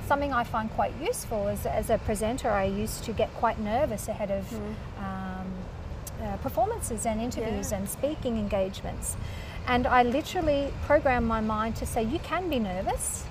something 0.07 0.33
I 0.33 0.45
find 0.45 0.71
quite 0.71 0.95
useful 0.99 1.49
is 1.49 1.67
as 1.67 1.91
a 1.91 1.99
presenter, 1.99 2.49
I 2.49 2.65
used 2.65 3.05
to 3.05 3.13
get 3.13 3.29
quite 3.35 3.59
nervous 3.59 4.09
ahead 4.09 4.31
of 4.31 4.51
um, 4.99 5.53
uh, 6.21 6.37
performances 6.39 7.07
and 7.07 7.21
interviews 7.21 7.71
Yeah. 7.71 7.79
and 7.79 7.89
speaking 7.89 8.37
engagements. 8.39 9.17
And 9.67 9.87
I 9.87 10.03
literally 10.03 10.73
program 10.87 11.25
my 11.25 11.41
mind 11.41 11.77
to 11.77 11.87
say, 11.87 12.03
you 12.03 12.19
can 12.21 12.51
be 12.51 12.59
nervous, 12.59 13.25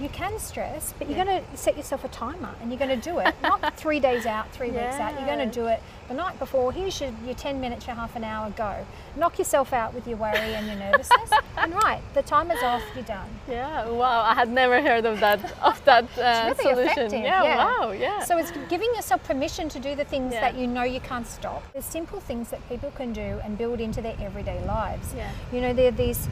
you 0.00 0.08
can 0.10 0.38
stress, 0.38 0.94
but 0.98 1.08
you're 1.08 1.18
Yeah. 1.18 1.24
going 1.24 1.44
to 1.44 1.56
set 1.56 1.76
yourself 1.76 2.04
a 2.04 2.08
timer 2.08 2.54
and 2.60 2.70
you're 2.70 2.78
going 2.78 3.00
to 3.00 3.10
do 3.10 3.18
it. 3.18 3.34
Not 3.42 3.74
three 3.76 3.98
days 4.00 4.26
out, 4.26 4.50
three 4.52 4.70
weeks 4.70 4.94
out. 4.94 5.14
You're 5.18 5.26
going 5.26 5.48
to 5.48 5.52
do 5.52 5.66
it 5.66 5.82
the 6.06 6.14
night 6.14 6.38
before. 6.38 6.72
Here's 6.72 7.00
your, 7.00 7.10
your 7.26 7.34
10 7.34 7.60
minutes, 7.60 7.86
your 7.86 7.96
half 7.96 8.14
an 8.14 8.22
hour, 8.24 8.50
go. 8.56 8.86
Knock 9.16 9.38
yourself 9.38 9.72
out 9.72 9.94
with 9.94 10.06
your 10.06 10.16
worry 10.16 10.36
and 10.38 10.66
your 10.66 10.76
nervousness. 10.86 11.30
and 11.56 11.74
right, 11.74 12.00
the 12.14 12.22
timer's 12.22 12.62
off, 12.62 12.82
you're 12.94 13.04
done. 13.04 13.28
Yeah. 13.48 13.88
Wow. 13.88 14.20
I 14.22 14.34
had 14.34 14.48
never 14.50 14.80
heard 14.80 15.04
of 15.04 15.18
that 15.20 15.40
of 15.62 15.84
that 15.84 16.04
uh, 16.16 16.54
really 16.56 16.62
solution. 16.74 16.86
effective. 17.06 17.20
Yeah, 17.22 17.56
Wow. 17.66 17.90
Yeah. 17.90 18.22
So 18.22 18.38
it's 18.38 18.52
giving 18.68 18.88
yourself 18.94 19.24
permission 19.24 19.68
to 19.70 19.78
do 19.80 19.94
the 19.96 20.04
things 20.04 20.32
Yeah. 20.32 20.40
that 20.42 20.54
you 20.54 20.66
know 20.68 20.84
you 20.84 21.00
can't 21.00 21.26
stop. 21.26 21.62
There's 21.72 21.84
simple 21.84 22.20
things 22.20 22.50
that 22.50 22.66
people 22.68 22.92
can 22.92 23.12
do 23.12 23.40
and 23.44 23.58
build 23.58 23.80
into 23.80 24.00
their 24.00 24.14
everyday 24.20 24.64
lives. 24.64 25.12
Yeah. 25.16 25.30
You 25.52 25.60
know, 25.60 25.72
there 25.72 25.88
are 25.88 25.90
these, 25.90 26.28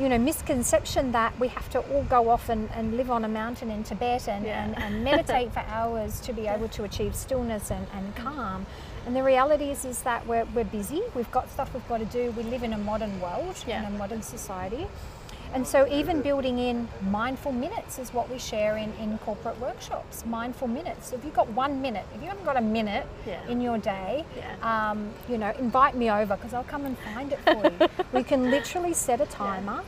you 0.00 0.08
know, 0.08 0.16
misconception 0.16 1.12
that 1.12 1.38
we 1.38 1.48
have 1.48 1.68
to 1.70 1.78
all 1.78 2.02
go 2.04 2.30
off 2.30 2.48
and, 2.48 2.70
and 2.74 2.96
live 2.96 3.10
on 3.10 3.22
a 3.24 3.28
mountain 3.28 3.70
in 3.70 3.84
Tibet 3.84 4.28
and, 4.28 4.46
Yeah. 4.46 4.64
and, 4.64 4.78
and 4.78 5.04
meditate 5.04 5.52
for 5.52 5.60
hours 5.60 6.20
to 6.20 6.32
be 6.32 6.46
able 6.46 6.68
to 6.68 6.84
achieve 6.84 7.14
stillness 7.14 7.70
and, 7.70 7.86
and 7.94 8.14
mm. 8.14 8.24
calm. 8.24 8.64
And 9.06 9.14
the 9.14 9.22
reality 9.22 9.70
is, 9.70 9.84
is 9.84 10.00
that 10.02 10.26
we're, 10.26 10.46
we're 10.54 10.64
busy, 10.64 11.02
we've 11.14 11.30
got 11.30 11.50
stuff 11.50 11.74
we've 11.74 11.86
got 11.88 11.98
to 11.98 12.06
do, 12.06 12.30
we 12.32 12.44
live 12.44 12.62
in 12.62 12.72
a 12.72 12.78
modern 12.78 13.20
world, 13.20 13.62
Yeah. 13.66 13.86
in 13.86 13.94
a 13.94 13.98
modern 13.98 14.22
society. 14.22 14.86
And 15.52 15.66
so, 15.66 15.86
even 15.88 16.22
building 16.22 16.58
in 16.58 16.88
mindful 17.10 17.50
minutes 17.50 17.98
is 17.98 18.14
what 18.14 18.30
we 18.30 18.38
share 18.38 18.76
in, 18.76 18.92
in 19.00 19.18
corporate 19.18 19.58
workshops. 19.58 20.24
Mindful 20.24 20.68
minutes. 20.68 21.12
If 21.12 21.24
you've 21.24 21.34
got 21.34 21.48
one 21.48 21.82
minute, 21.82 22.04
if 22.14 22.22
you 22.22 22.28
haven't 22.28 22.44
got 22.44 22.56
a 22.56 22.60
minute 22.60 23.06
Yeah. 23.26 23.44
in 23.48 23.60
your 23.60 23.76
day, 23.78 24.24
Yeah. 24.36 24.90
um, 24.90 25.10
you 25.28 25.38
know, 25.38 25.52
invite 25.58 25.96
me 25.96 26.08
over 26.08 26.36
because 26.36 26.54
I'll 26.54 26.62
come 26.64 26.84
and 26.86 26.96
find 26.98 27.32
it 27.32 27.40
for 27.40 27.64
you. 27.64 27.88
we 28.12 28.22
can 28.22 28.50
literally 28.50 28.94
set 28.94 29.20
a 29.20 29.26
timer 29.26 29.82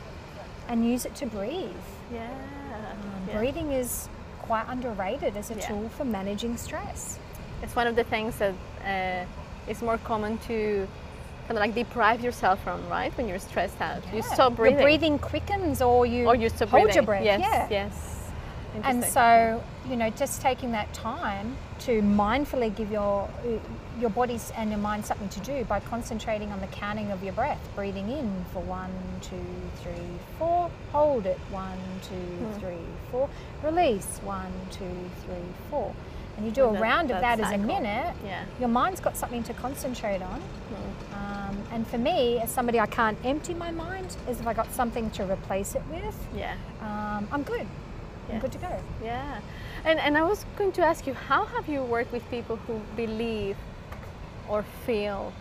and 0.67 0.85
use 0.85 1.05
it 1.05 1.15
to 1.15 1.25
breathe. 1.25 1.71
yeah. 2.11 2.27
Um, 2.29 2.97
yeah. 3.29 3.37
Breathing 3.37 3.71
is 3.71 4.09
quite 4.41 4.65
underrated 4.67 5.37
as 5.37 5.49
a 5.49 5.55
Yeah. 5.55 5.67
tool 5.67 5.89
for 5.89 6.03
managing 6.03 6.57
stress. 6.57 7.19
It's 7.61 7.75
one 7.75 7.87
of 7.87 7.95
the 7.95 8.03
things 8.03 8.35
that 8.39 8.53
uh, 8.85 9.71
is 9.71 9.81
more 9.81 9.97
common 9.99 10.37
to 10.39 10.87
kind 11.47 11.57
of 11.57 11.61
like 11.61 11.75
deprive 11.75 12.23
yourself 12.23 12.63
from, 12.63 12.87
right? 12.89 13.15
When 13.17 13.27
you're 13.27 13.39
stressed 13.39 13.79
out, 13.81 14.01
you 14.13 14.21
stop 14.21 14.55
breathing, 14.55 14.79
Your 14.79 14.85
breathing 14.87 15.19
quickens 15.19 15.81
or 15.81 16.05
you, 16.05 16.25
or 16.27 16.35
you 16.35 16.49
stop 16.49 16.69
hold 16.69 16.83
breathing. 16.83 16.95
your 16.95 17.03
breath. 17.05 17.23
Yes. 17.23 17.39
yeah. 17.41 17.67
Yes. 17.69 18.09
And 18.83 19.03
so, 19.03 19.63
you 19.87 19.95
know, 19.95 20.09
just 20.09 20.41
taking 20.41 20.71
that 20.71 20.91
time 20.93 21.55
to 21.81 22.01
mindfully 22.01 22.75
give 22.75 22.89
your 22.91 23.29
your 23.99 24.09
body 24.09 24.39
and 24.57 24.71
your 24.71 24.79
mind 24.79 25.05
something 25.05 25.29
to 25.29 25.39
do 25.41 25.63
by 25.65 25.79
concentrating 25.79 26.51
on 26.51 26.59
the 26.59 26.65
counting 26.67 27.11
of 27.11 27.23
your 27.23 27.33
breath, 27.33 27.59
breathing 27.75 28.09
in 28.09 28.45
for 28.51 28.61
one, 28.63 28.89
two, 29.21 29.35
three, 29.83 29.93
four, 30.39 30.71
hold 30.91 31.27
it, 31.27 31.37
one, 31.51 31.77
two, 32.01 32.15
Hmm. 32.15 32.59
three, 32.59 32.87
four, 33.11 33.29
release, 33.61 34.19
one, 34.23 34.51
two, 34.71 34.89
three, 35.25 35.45
four. 35.69 35.93
And 36.37 36.45
you 36.45 36.51
do 36.51 36.65
a 36.65 36.79
round 36.79 37.11
of 37.11 37.21
that 37.21 37.37
that 37.37 37.45
as 37.47 37.51
a 37.53 37.57
minute, 37.57 38.13
Yeah. 38.25 38.43
your 38.59 38.69
mind's 38.69 38.99
got 38.99 39.15
something 39.15 39.43
to 39.43 39.53
concentrate 39.53 40.21
on. 40.21 40.41
Hmm. 40.41 41.13
Um, 41.13 41.57
and 41.71 41.87
for 41.87 41.97
me, 41.97 42.39
as 42.39 42.49
somebody 42.51 42.79
I 42.79 42.87
can't 42.87 43.17
empty 43.23 43.53
my 43.53 43.71
mind, 43.71 44.17
is 44.27 44.39
if 44.39 44.47
I 44.47 44.53
got 44.53 44.71
something 44.71 45.09
to 45.11 45.23
replace 45.31 45.75
it 45.75 45.83
with, 45.91 46.15
Yeah. 46.35 46.55
um, 46.81 47.27
I'm 47.31 47.43
good. 47.43 47.61
I'm 48.29 48.35
Yeah. 48.35 48.39
good 48.39 48.51
to 48.53 48.57
go. 48.57 48.79
Yeah. 49.03 49.39
And, 49.85 49.99
and 49.99 50.17
I 50.17 50.23
was 50.23 50.45
going 50.55 50.71
to 50.73 50.81
ask 50.83 51.05
you, 51.05 51.13
how 51.13 51.45
have 51.45 51.67
you 51.67 51.83
worked 51.83 52.11
with 52.11 52.27
people 52.29 52.55
who 52.67 52.81
believe 52.95 53.57
or 54.49 54.63
feel, 54.85 55.33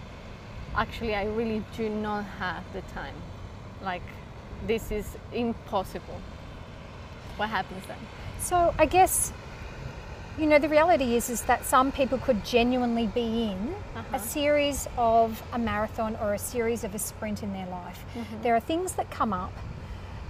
actually, 0.77 1.15
I 1.15 1.25
really 1.25 1.65
do 1.77 1.89
not 1.89 2.25
have 2.39 2.65
the 2.73 2.83
time? 2.93 3.15
Like, 3.83 4.03
this 4.67 4.91
is 4.91 5.17
impossible. 5.33 6.21
What 7.37 7.49
happens 7.49 7.87
then? 7.87 7.99
So 8.41 8.75
I 8.79 8.87
guess, 8.87 9.33
you 10.38 10.47
know, 10.47 10.59
the 10.59 10.68
reality 10.68 11.14
is 11.16 11.29
is 11.31 11.42
that 11.42 11.64
some 11.64 11.92
people 11.92 12.18
could 12.18 12.45
genuinely 12.45 13.07
be 13.07 13.45
in 13.51 13.75
Uh-huh. 13.97 14.16
a 14.16 14.18
series 14.18 14.88
of 14.97 15.42
a 15.53 15.59
marathon 15.59 16.16
or 16.23 16.33
a 16.35 16.38
series 16.38 16.85
of 16.85 16.95
a 16.95 16.99
sprint 16.99 17.42
in 17.42 17.53
their 17.53 17.66
life. 17.66 18.05
Mm-hmm. 18.14 18.42
There 18.42 18.55
are 18.57 18.61
things 18.61 18.92
that 18.92 19.11
come 19.11 19.33
up 19.33 19.53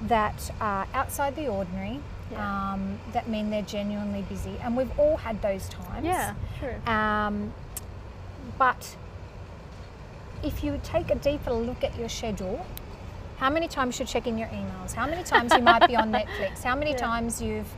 that 0.03 0.51
are 0.61 0.87
outside 0.95 1.37
the 1.37 1.47
ordinary. 1.49 2.01
Yeah. 2.33 2.73
Um, 2.73 2.99
that 3.13 3.29
mean 3.29 3.51
they're 3.51 3.61
genuinely 3.63 4.23
busy, 4.23 4.57
and 4.63 4.75
we've 4.77 4.99
all 4.99 5.19
had 5.19 5.43
those 5.43 5.69
times. 5.69 6.07
Yeah, 6.07 6.35
sure. 6.59 6.77
Um, 6.91 7.53
but 8.59 8.97
if 10.43 10.65
you 10.65 10.81
take 10.83 11.11
a 11.11 11.15
deeper 11.17 11.53
look 11.53 11.85
at 11.85 11.97
your 11.99 12.09
schedule, 12.09 12.65
how 13.37 13.51
many 13.51 13.69
times 13.69 13.99
you're 13.99 14.07
checking 14.07 14.39
your 14.39 14.49
emails, 14.49 14.95
how 14.95 15.07
many 15.07 15.23
times 15.25 15.53
you 15.53 15.61
might 15.63 15.87
be 15.87 15.95
on 15.95 16.11
Netflix, 16.19 16.63
how 16.63 16.75
many 16.75 16.93
Yeah. 16.93 16.97
times 16.97 17.43
you've, 17.43 17.69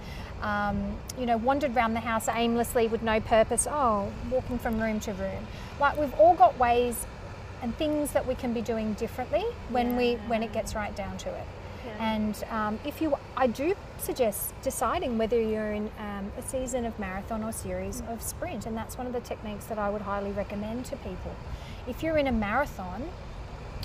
um, 0.44 0.96
you 1.18 1.24
know, 1.24 1.38
wandered 1.38 1.74
around 1.74 1.94
the 1.94 2.00
house 2.00 2.28
aimlessly 2.28 2.87
with 2.87 3.02
no 3.02 3.18
purpose, 3.18 3.66
oh, 3.68 4.12
walking 4.30 4.59
from 4.59 4.80
room 4.80 5.00
to 5.00 5.12
room. 5.14 5.46
Like 5.80 5.98
we've 5.98 6.14
all 6.14 6.35
got 6.35 6.59
ways 6.59 7.07
and 7.62 7.74
things 7.78 8.12
that 8.12 8.26
we 8.26 8.35
can 8.35 8.52
be 8.52 8.61
doing 8.61 8.92
differently 8.92 9.44
when 9.70 9.96
we 9.96 10.14
when 10.26 10.42
it 10.42 10.52
gets 10.52 10.74
right 10.74 10.94
down 10.94 11.16
to 11.18 11.30
it. 11.30 11.46
Yeah. 11.87 12.14
And 12.14 12.44
um, 12.50 12.78
if 12.85 13.00
you, 13.00 13.14
I 13.37 13.46
do 13.46 13.74
suggest 13.98 14.54
deciding 14.62 15.18
whether 15.18 15.40
you're 15.40 15.72
in 15.72 15.90
um, 15.98 16.33
a 16.38 16.42
season 16.42 16.85
of 16.85 16.98
marathon 16.98 17.42
or 17.42 17.52
series 17.52 18.02
of 18.09 18.22
sprint, 18.22 18.66
and 18.66 18.76
that's 18.76 18.96
one 18.96 19.07
of 19.07 19.12
the 19.12 19.20
techniques 19.20 19.66
that 19.66 19.78
I 19.78 19.90
would 19.90 20.02
highly 20.02 20.33
recommend 20.33 20.87
to 20.87 20.96
people. 20.96 21.35
If 21.87 22.02
you're 22.02 22.16
in 22.16 22.26
a 22.26 22.33
marathon, 22.33 23.09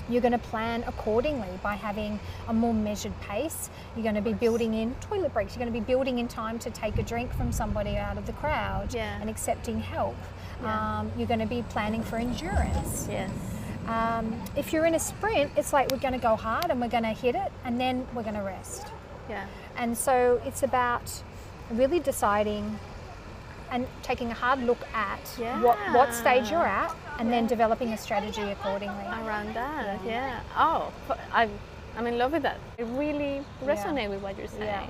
you're 0.08 0.20
going 0.22 0.32
to 0.32 0.38
plan 0.38 0.84
accordingly 0.86 1.48
by 1.62 1.74
having 1.74 2.18
a 2.48 2.52
more 2.52 2.74
measured 2.74 3.18
pace. 3.20 3.70
You're 3.94 4.02
going 4.02 4.14
to 4.14 4.20
be 4.22 4.32
building 4.32 4.74
in 4.74 4.94
toilet 4.96 5.32
breaks. 5.32 5.54
You're 5.54 5.64
going 5.64 5.72
to 5.72 5.78
be 5.80 5.84
building 5.84 6.18
in 6.18 6.28
time 6.28 6.58
to 6.60 6.70
take 6.70 6.98
a 6.98 7.02
drink 7.02 7.32
from 7.34 7.52
somebody 7.52 7.96
out 7.96 8.18
of 8.18 8.26
the 8.26 8.32
crowd 8.34 8.92
Yeah. 8.94 9.18
and 9.20 9.28
accepting 9.30 9.80
help. 9.80 10.16
Yeah. 10.62 10.98
Um, 11.00 11.12
you're 11.16 11.26
going 11.28 11.40
to 11.40 11.46
be 11.46 11.62
planning 11.68 12.02
for 12.02 12.16
endurance. 12.16 13.06
Yes. 13.10 13.30
Um, 13.86 14.40
if 14.56 14.72
you're 14.72 14.86
in 14.86 14.94
a 14.94 14.98
sprint, 15.00 15.52
it's 15.56 15.72
like 15.72 15.90
we're 15.90 15.98
going 15.98 16.14
to 16.14 16.20
go 16.20 16.36
hard 16.36 16.66
and 16.70 16.80
we're 16.80 16.88
going 16.88 17.02
to 17.04 17.10
hit 17.10 17.34
it 17.34 17.50
and 17.64 17.80
then 17.80 18.06
we're 18.14 18.22
going 18.22 18.34
to 18.34 18.42
rest. 18.42 18.86
Yeah. 19.28 19.46
And 19.76 19.96
so 19.96 20.40
it's 20.44 20.62
about 20.62 21.22
really 21.70 21.98
deciding 22.00 22.78
and 23.70 23.86
taking 24.02 24.30
a 24.30 24.34
hard 24.34 24.60
look 24.62 24.80
at 24.94 25.20
what, 25.62 25.78
what 25.92 26.12
stage 26.14 26.50
you're 26.50 26.60
at 26.66 26.94
and 27.18 27.32
then 27.32 27.46
developing 27.46 27.92
a 27.92 27.96
strategy 27.98 28.42
accordingly. 28.42 29.04
Around 29.04 29.54
that. 29.54 30.00
Yeah. 30.04 30.40
Oh, 30.56 30.92
I'm 31.32 31.50
I'm 31.96 32.06
in 32.06 32.18
love 32.18 32.32
with 32.32 32.42
that. 32.42 32.58
It 32.78 32.84
really 32.84 33.44
resonate 33.64 34.08
with 34.10 34.22
what 34.22 34.38
you're 34.38 34.46
saying. 34.46 34.62
Yeah. 34.62 34.86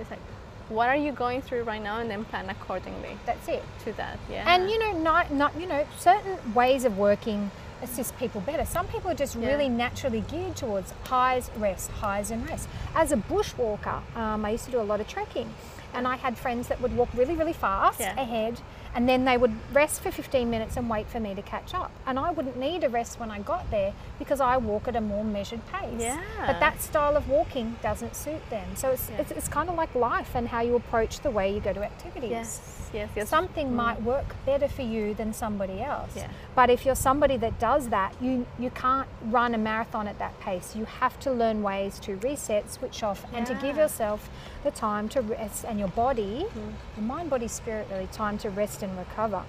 It's 0.00 0.10
like, 0.10 0.20
what 0.68 0.88
are 0.88 0.96
you 0.96 1.12
going 1.12 1.42
through 1.42 1.62
right 1.62 1.82
now, 1.82 1.98
and 2.00 2.10
then 2.10 2.24
plan 2.24 2.48
accordingly 2.50 3.16
That's 3.26 3.48
it. 3.48 3.62
to 3.84 3.92
that. 3.94 4.18
Yeah. 4.30 4.44
And 4.54 4.70
you 4.70 4.78
know, 4.78 4.92
not, 4.98 5.32
not 5.32 5.58
you 5.60 5.66
know, 5.66 5.86
certain 5.98 6.36
ways 6.54 6.84
of 6.84 6.98
working 6.98 7.50
assist 7.82 8.16
people 8.18 8.40
better. 8.40 8.64
Some 8.64 8.86
people 8.88 9.10
are 9.10 9.14
just 9.14 9.36
Yeah. 9.36 9.48
really 9.48 9.68
naturally 9.68 10.22
geared 10.22 10.56
towards 10.56 10.92
highs, 11.04 11.50
rest, 11.56 11.90
highs, 11.92 12.30
and 12.30 12.48
rest. 12.48 12.68
As 12.94 13.12
a 13.12 13.16
bushwalker, 13.16 14.02
um, 14.16 14.44
I 14.44 14.50
used 14.50 14.64
to 14.64 14.70
do 14.70 14.80
a 14.80 14.82
lot 14.82 15.00
of 15.00 15.06
trekking, 15.06 15.48
and 15.94 16.06
I 16.06 16.16
had 16.16 16.36
friends 16.38 16.68
that 16.68 16.80
would 16.80 16.96
walk 16.96 17.08
really, 17.14 17.34
really 17.34 17.52
fast 17.52 18.00
Yeah. 18.00 18.20
ahead, 18.20 18.60
and 18.98 19.08
then 19.08 19.24
they 19.24 19.36
would 19.36 19.54
rest 19.72 20.00
for 20.00 20.10
15 20.10 20.50
minutes 20.50 20.76
and 20.76 20.90
wait 20.90 21.06
for 21.06 21.20
me 21.20 21.32
to 21.32 21.40
catch 21.40 21.72
up. 21.72 21.92
And 22.04 22.18
I 22.18 22.32
wouldn't 22.32 22.56
need 22.56 22.82
a 22.82 22.88
rest 22.88 23.20
when 23.20 23.30
I 23.30 23.38
got 23.38 23.70
there 23.70 23.92
because 24.18 24.40
I 24.40 24.56
walk 24.56 24.88
at 24.88 24.96
a 24.96 25.00
more 25.00 25.22
measured 25.22 25.64
pace. 25.68 26.00
Yeah. 26.00 26.20
But 26.44 26.58
that 26.58 26.82
style 26.82 27.16
of 27.16 27.28
walking 27.28 27.76
doesn't 27.80 28.16
suit 28.16 28.42
them. 28.50 28.74
So 28.74 28.90
it's, 28.90 29.08
Yeah. 29.08 29.18
it's, 29.20 29.30
it's 29.30 29.46
kind 29.46 29.68
of 29.68 29.76
like 29.76 29.94
life 29.94 30.34
and 30.34 30.48
how 30.48 30.62
you 30.62 30.74
approach 30.74 31.20
the 31.20 31.30
way 31.30 31.54
you 31.54 31.60
go 31.60 31.72
to 31.72 31.84
activities 31.84 32.30
yes. 32.30 32.90
Yes. 32.92 33.10
Yes. 33.14 33.28
something 33.28 33.68
mm. 33.68 33.74
might 33.74 34.02
work 34.02 34.34
better 34.44 34.66
for 34.66 34.82
you 34.82 35.14
than 35.14 35.32
somebody 35.32 35.80
else. 35.80 36.16
Yeah. 36.16 36.28
But 36.56 36.70
if 36.70 36.84
you're 36.84 36.96
somebody 36.96 37.36
that 37.36 37.60
does 37.60 37.90
that, 37.90 38.14
you 38.20 38.46
you 38.58 38.70
can't 38.70 39.08
run 39.26 39.54
a 39.54 39.58
marathon 39.58 40.08
at 40.08 40.18
that 40.18 40.38
pace. 40.40 40.74
You 40.74 40.86
have 40.86 41.20
to 41.20 41.30
learn 41.30 41.62
ways 41.62 42.00
to 42.00 42.16
reset, 42.16 42.72
switch 42.72 43.02
off, 43.02 43.24
and 43.32 43.46
to 43.46 43.54
give 43.54 43.76
yourself 43.76 44.30
the 44.64 44.70
time 44.70 45.08
to 45.10 45.20
rest 45.20 45.64
and 45.64 45.78
your 45.78 45.88
body, 45.88 46.46
mm. 46.48 46.72
your 46.96 47.06
mind, 47.06 47.30
body, 47.30 47.48
spirit, 47.48 47.86
really 47.90 48.08
time 48.08 48.38
to 48.38 48.50
rest 48.50 48.82
and 48.82 48.87
recover. 48.96 49.44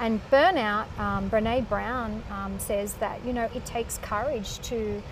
And 0.00 0.20
burnout, 0.30 0.86
um, 0.98 1.30
Brene 1.30 1.68
Brown 1.68 2.22
um, 2.30 2.58
says 2.58 2.94
that 2.94 3.24
you 3.24 3.32
know 3.32 3.48
it 3.54 3.64
takes 3.64 3.98
courage 3.98 4.58
to 4.60 5.02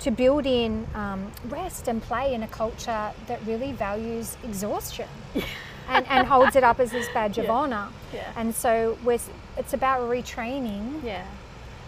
to 0.00 0.10
build 0.10 0.46
in 0.46 0.86
um, 0.94 1.30
rest 1.48 1.88
and 1.88 2.02
play 2.02 2.34
in 2.34 2.42
a 2.42 2.48
culture 2.48 3.12
that 3.26 3.40
really 3.46 3.72
values 3.72 4.36
exhaustion 4.44 5.08
and, 5.88 6.06
and 6.08 6.26
holds 6.26 6.56
it 6.56 6.64
up 6.64 6.80
as 6.80 6.90
this 6.90 7.08
badge 7.14 7.38
of 7.38 7.48
honor. 7.48 7.88
Yeah. 8.12 8.30
And 8.36 8.54
so 8.54 8.98
we're, 9.04 9.18
it's 9.56 9.72
about 9.72 10.02
retraining 10.02 11.02
yeah. 11.02 11.26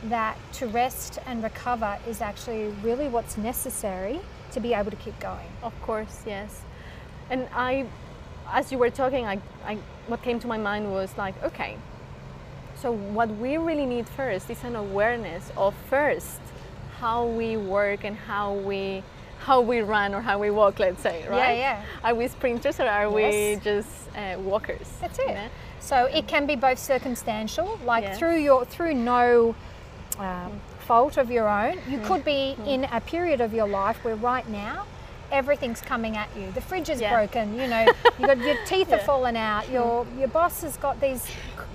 that 0.05 0.37
to 0.55 0.67
rest 0.69 1.19
and 1.27 1.43
recover 1.43 1.99
is 2.09 2.21
actually 2.21 2.69
really 2.83 3.09
what's 3.09 3.37
necessary 3.37 4.21
to 4.53 4.61
be 4.61 4.75
able 4.75 4.91
to 4.91 4.97
keep 4.97 5.19
going. 5.21 5.49
Of 5.63 5.79
course, 5.83 6.23
yes. 6.27 6.63
And 7.31 7.47
I, 7.55 7.87
as 8.53 8.73
you 8.73 8.79
were 8.79 8.91
talking, 8.91 9.27
I, 9.27 9.41
I, 9.65 9.77
what 10.07 10.23
came 10.23 10.41
to 10.41 10.47
my 10.47 10.59
mind 10.59 10.91
was 10.93 11.17
like, 11.17 11.41
okay, 11.43 11.77
so 12.77 12.93
what 12.93 13.29
we 13.37 13.57
really 13.57 13.87
need 13.87 14.09
first 14.09 14.51
is 14.51 14.63
an 14.65 14.77
awareness 14.77 15.51
of 15.57 15.75
first 15.91 16.41
how 17.01 17.27
we 17.27 17.57
work 17.57 18.05
and 18.05 18.17
how 18.17 18.55
we 18.55 19.03
how 19.41 19.61
we 19.61 19.81
run 19.81 20.15
or 20.15 20.21
how 20.21 20.39
we 20.39 20.51
walk, 20.51 20.81
let's 20.81 21.01
say, 21.01 21.27
right? 21.29 21.57
yeah. 21.57 21.81
Yeah. 21.81 21.85
Are 22.05 22.15
we 22.15 22.27
sprinters 22.27 22.81
or 22.81 22.87
are 22.87 23.09
we 23.09 23.59
just 23.63 23.89
uh, 24.17 24.37
walkers? 24.39 24.89
That's 25.01 25.17
you 25.19 25.27
it. 25.29 25.35
know? 25.35 25.49
So 25.81 26.07
it 26.07 26.27
can 26.27 26.45
be 26.47 26.57
both 26.57 26.79
circumstantial, 26.79 27.79
like 27.85 28.03
Yes. 28.03 28.19
through 28.19 28.39
your 28.39 28.65
through 28.65 28.95
no 28.95 29.55
um, 30.19 30.61
fault 30.81 31.17
of 31.17 31.31
your 31.31 31.49
own. 31.49 31.79
You 31.89 32.01
could 32.01 32.25
be 32.25 32.57
in 32.67 32.85
a 32.85 33.01
period 33.01 33.41
of 33.41 33.55
your 33.55 33.69
life 33.69 34.05
where 34.05 34.17
right 34.17 34.47
now 34.49 34.87
everything's 35.31 35.81
coming 35.81 36.17
at 36.17 36.29
you. 36.37 36.51
The 36.53 36.61
fridge 36.61 36.89
is 36.89 37.01
Yeah. 37.01 37.15
broken. 37.15 37.59
You 37.59 37.67
know, 37.69 37.87
you 38.19 38.27
got 38.27 38.39
your 38.39 38.57
teeth 38.67 38.93
are 38.93 38.99
falling 38.99 39.37
out. 39.37 39.69
Your 39.71 40.07
your 40.19 40.29
boss 40.29 40.63
has 40.63 40.77
got 40.77 41.01
these, 41.01 41.27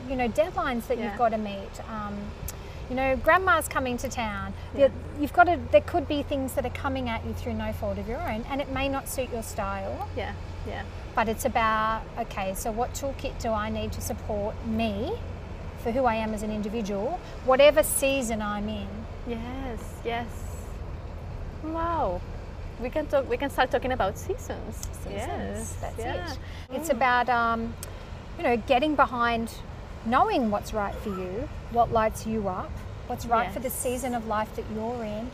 you 0.10 0.16
know, 0.16 0.28
deadlines 0.28 0.88
that 0.88 0.98
Yeah. 0.98 1.06
you've 1.10 1.18
got 1.18 1.30
to 1.30 1.38
meet. 1.38 1.70
Um, 1.90 2.16
you 2.90 2.96
know, 2.98 3.16
grandma's 3.16 3.68
coming 3.68 3.98
to 3.98 4.10
town. 4.10 4.54
Yeah. 4.76 4.86
You- 4.88 4.92
You've 5.22 5.34
got 5.34 5.44
to. 5.44 5.60
There 5.72 5.82
could 5.82 6.08
be 6.08 6.24
things 6.24 6.54
that 6.54 6.66
are 6.66 6.70
coming 6.72 7.08
at 7.08 7.24
you 7.24 7.34
through 7.34 7.54
no 7.54 7.72
fault 7.74 8.00
of 8.00 8.08
your 8.10 8.20
own, 8.20 8.44
and 8.50 8.60
it 8.60 8.70
may 8.70 8.90
not 8.90 9.08
suit 9.08 9.30
your 9.32 9.44
style. 9.44 10.08
Yeah, 10.18 10.34
yeah, 10.68 10.82
But 11.14 11.30
it's 11.30 11.46
about 11.46 12.02
okay, 12.18 12.56
so 12.56 12.72
what 12.72 12.94
toolkit 12.96 13.38
do 13.40 13.50
I 13.52 13.70
need 13.70 13.92
to 13.94 14.02
support 14.02 14.56
me 14.66 15.14
for 15.84 15.92
who 15.92 16.06
I 16.06 16.16
am 16.16 16.34
as 16.34 16.42
an 16.42 16.52
individual, 16.52 17.20
whatever 17.46 17.84
season 17.84 18.42
I'm 18.42 18.68
in? 18.68 18.88
yes, 19.28 19.80
yes. 20.04 20.26
Wow, 21.64 22.20
we 22.82 22.90
can 22.90 23.06
talk. 23.08 23.30
We 23.30 23.38
can 23.38 23.50
start 23.50 23.72
talking 23.72 23.92
about 23.92 24.18
seasons. 24.18 24.76
Seasons. 25.04 25.14
Yes, 25.14 25.78
That's 25.82 26.00
yeah. 26.00 26.32
it. 26.32 26.38
It's 26.72 26.90
about 26.90 27.30
um, 27.30 27.74
you 28.38 28.44
know 28.44 28.58
getting 28.58 28.96
behind, 28.96 29.52
knowing 30.06 30.50
what's 30.52 30.74
right 30.74 30.96
for 30.96 31.10
you, 31.10 31.48
what 31.72 31.92
lights 31.92 32.26
you 32.26 32.48
up, 32.48 32.72
what's 33.08 33.26
right 33.26 33.52
for 33.52 33.60
the 33.60 33.70
season 33.70 34.14
of 34.14 34.28
life 34.28 34.56
that 34.56 34.66
you're 34.74 35.04
in, 35.04 35.30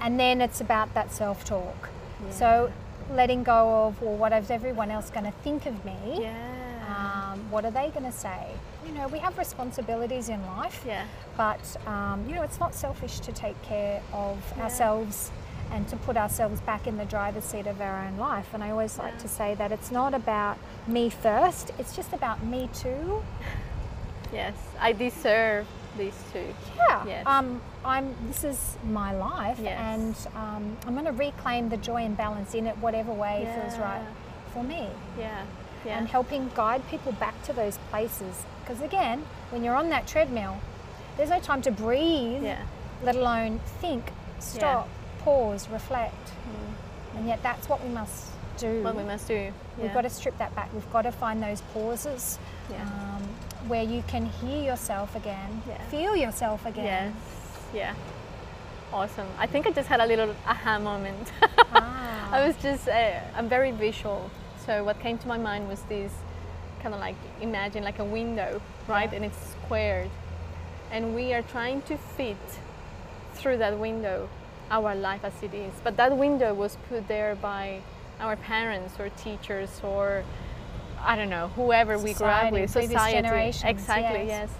and 0.00 0.18
then 0.18 0.40
it's 0.40 0.60
about 0.60 0.92
that 0.94 1.12
self-talk. 1.12 1.88
So 2.30 2.70
letting 3.10 3.42
go 3.42 3.86
of 3.86 4.02
well, 4.02 4.16
what 4.16 4.32
is 4.32 4.50
everyone 4.50 4.90
else 4.90 5.10
going 5.10 5.24
to 5.24 5.32
think 5.42 5.66
of 5.66 5.84
me? 5.84 6.20
Yeah. 6.20 7.32
Um, 7.32 7.50
what 7.50 7.64
are 7.64 7.70
they 7.70 7.90
going 7.90 8.04
to 8.04 8.12
say? 8.12 8.48
You 8.84 8.92
know, 8.92 9.06
we 9.08 9.18
have 9.20 9.38
responsibilities 9.38 10.28
in 10.28 10.44
life. 10.46 10.82
yeah. 10.86 11.04
but 11.36 11.76
um, 11.86 12.24
you 12.28 12.34
know 12.34 12.42
it's 12.42 12.60
not 12.60 12.74
selfish 12.74 13.20
to 13.20 13.32
take 13.32 13.60
care 13.62 14.02
of 14.12 14.36
ourselves 14.58 15.30
and 15.72 15.86
to 15.88 15.96
put 15.96 16.16
ourselves 16.16 16.60
back 16.62 16.86
in 16.86 16.96
the 16.96 17.04
driver's 17.04 17.44
seat 17.44 17.66
of 17.66 17.80
our 17.80 18.04
own 18.04 18.16
life 18.16 18.48
and 18.54 18.62
i 18.64 18.70
always 18.70 18.98
like 18.98 19.12
Yeah. 19.14 19.18
to 19.20 19.28
say 19.28 19.54
that 19.54 19.72
it's 19.72 19.90
not 19.90 20.14
about 20.14 20.56
me 20.86 21.08
first 21.10 21.70
it's 21.78 21.94
just 21.96 22.12
about 22.12 22.44
me 22.44 22.68
too 22.74 23.22
Yes. 24.32 24.54
I 24.80 24.92
deserve 24.92 25.66
these 25.98 26.14
two. 26.32 26.54
yeah 26.76 27.04
Yes. 27.04 27.26
um, 27.26 27.60
i'm 27.84 28.14
this 28.28 28.44
is 28.44 28.76
my 28.84 29.12
life 29.12 29.58
Yes. 29.60 29.76
and 29.80 30.16
um, 30.36 30.76
i'm 30.86 30.92
going 30.94 31.04
to 31.06 31.12
reclaim 31.12 31.68
the 31.68 31.76
joy 31.76 32.04
and 32.04 32.16
balance 32.16 32.54
in 32.54 32.66
it 32.68 32.76
whatever 32.78 33.12
way 33.12 33.48
feels 33.60 33.76
right 33.78 34.04
for 34.52 34.62
me 34.62 34.86
Yeah. 35.18 35.44
Yeah. 35.84 35.98
and 35.98 36.06
helping 36.08 36.50
guide 36.54 36.86
people 36.88 37.10
back 37.12 37.42
to 37.44 37.52
those 37.52 37.76
places 37.90 38.44
because 38.60 38.80
again 38.82 39.24
when 39.50 39.64
you're 39.64 39.74
on 39.74 39.88
that 39.90 40.06
treadmill 40.06 40.58
there's 41.16 41.30
no 41.30 41.40
time 41.40 41.60
to 41.62 41.72
breathe 41.72 42.44
yeah. 42.44 42.62
let 43.02 43.16
alone 43.16 43.58
think, 43.80 44.12
stop, 44.38 44.88
pause, 45.24 45.68
reflect. 45.68 46.32
And 47.16 47.26
yet 47.26 47.42
that's 47.42 47.68
what 47.68 47.82
we 47.82 47.88
must 47.90 48.30
do. 48.56 48.82
What 48.82 48.94
we 48.96 49.02
must 49.02 49.26
do. 49.28 49.52
We've 49.78 49.92
got 49.92 50.02
to 50.02 50.10
strip 50.10 50.36
that 50.38 50.54
back. 50.54 50.72
We've 50.72 50.92
got 50.92 51.02
to 51.02 51.12
find 51.12 51.42
those 51.42 51.60
pauses 51.72 52.38
Yeah. 52.70 52.82
um, 52.82 53.22
where 53.68 53.82
you 53.82 54.02
can 54.06 54.26
hear 54.26 54.62
yourself 54.62 55.14
again, 55.16 55.62
Yeah. 55.68 55.82
feel 55.88 56.14
yourself 56.16 56.64
again. 56.66 57.14
Yes. 57.74 57.74
Yeah. 57.74 57.94
Awesome. 58.92 59.26
I 59.38 59.46
think 59.46 59.66
I 59.66 59.70
just 59.70 59.88
had 59.88 60.00
a 60.00 60.06
little 60.06 60.34
aha 60.46 60.78
moment. 60.78 61.30
Ah. 61.72 62.28
I 62.32 62.46
was 62.46 62.56
just, 62.56 62.88
uh, 62.88 63.20
I'm 63.36 63.48
very 63.48 63.70
visual. 63.70 64.28
So 64.66 64.82
what 64.84 64.98
came 65.00 65.18
to 65.18 65.28
my 65.28 65.38
mind 65.38 65.68
was 65.68 65.80
this 65.82 66.12
kind 66.82 66.92
of 66.94 67.00
like, 67.00 67.14
imagine 67.40 67.84
like 67.84 67.98
a 68.00 68.04
window, 68.04 68.60
right? 68.88 69.08
Yeah. 69.10 69.16
And 69.16 69.24
it's 69.24 69.38
squared. 69.64 70.10
And 70.90 71.14
we 71.14 71.32
are 71.32 71.42
trying 71.42 71.82
to 71.82 71.96
fit 71.96 72.36
through 73.34 73.58
that 73.58 73.78
window 73.78 74.28
our 74.70 74.94
life 74.94 75.24
as 75.24 75.42
it 75.42 75.54
is. 75.54 75.72
But 75.82 75.96
that 75.96 76.16
window 76.16 76.54
was 76.54 76.76
put 76.88 77.08
there 77.08 77.34
by 77.34 77.80
our 78.20 78.36
parents 78.36 78.98
or 79.00 79.08
teachers 79.10 79.80
or 79.82 80.22
I 81.02 81.16
don't 81.16 81.30
know, 81.30 81.48
whoever 81.56 81.96
we 81.98 82.12
grew 82.12 82.26
up 82.26 82.52
with, 82.52 82.70
society. 82.70 82.88
exactly, 83.64 84.26
yes. 84.26 84.26
yes. 84.26 84.50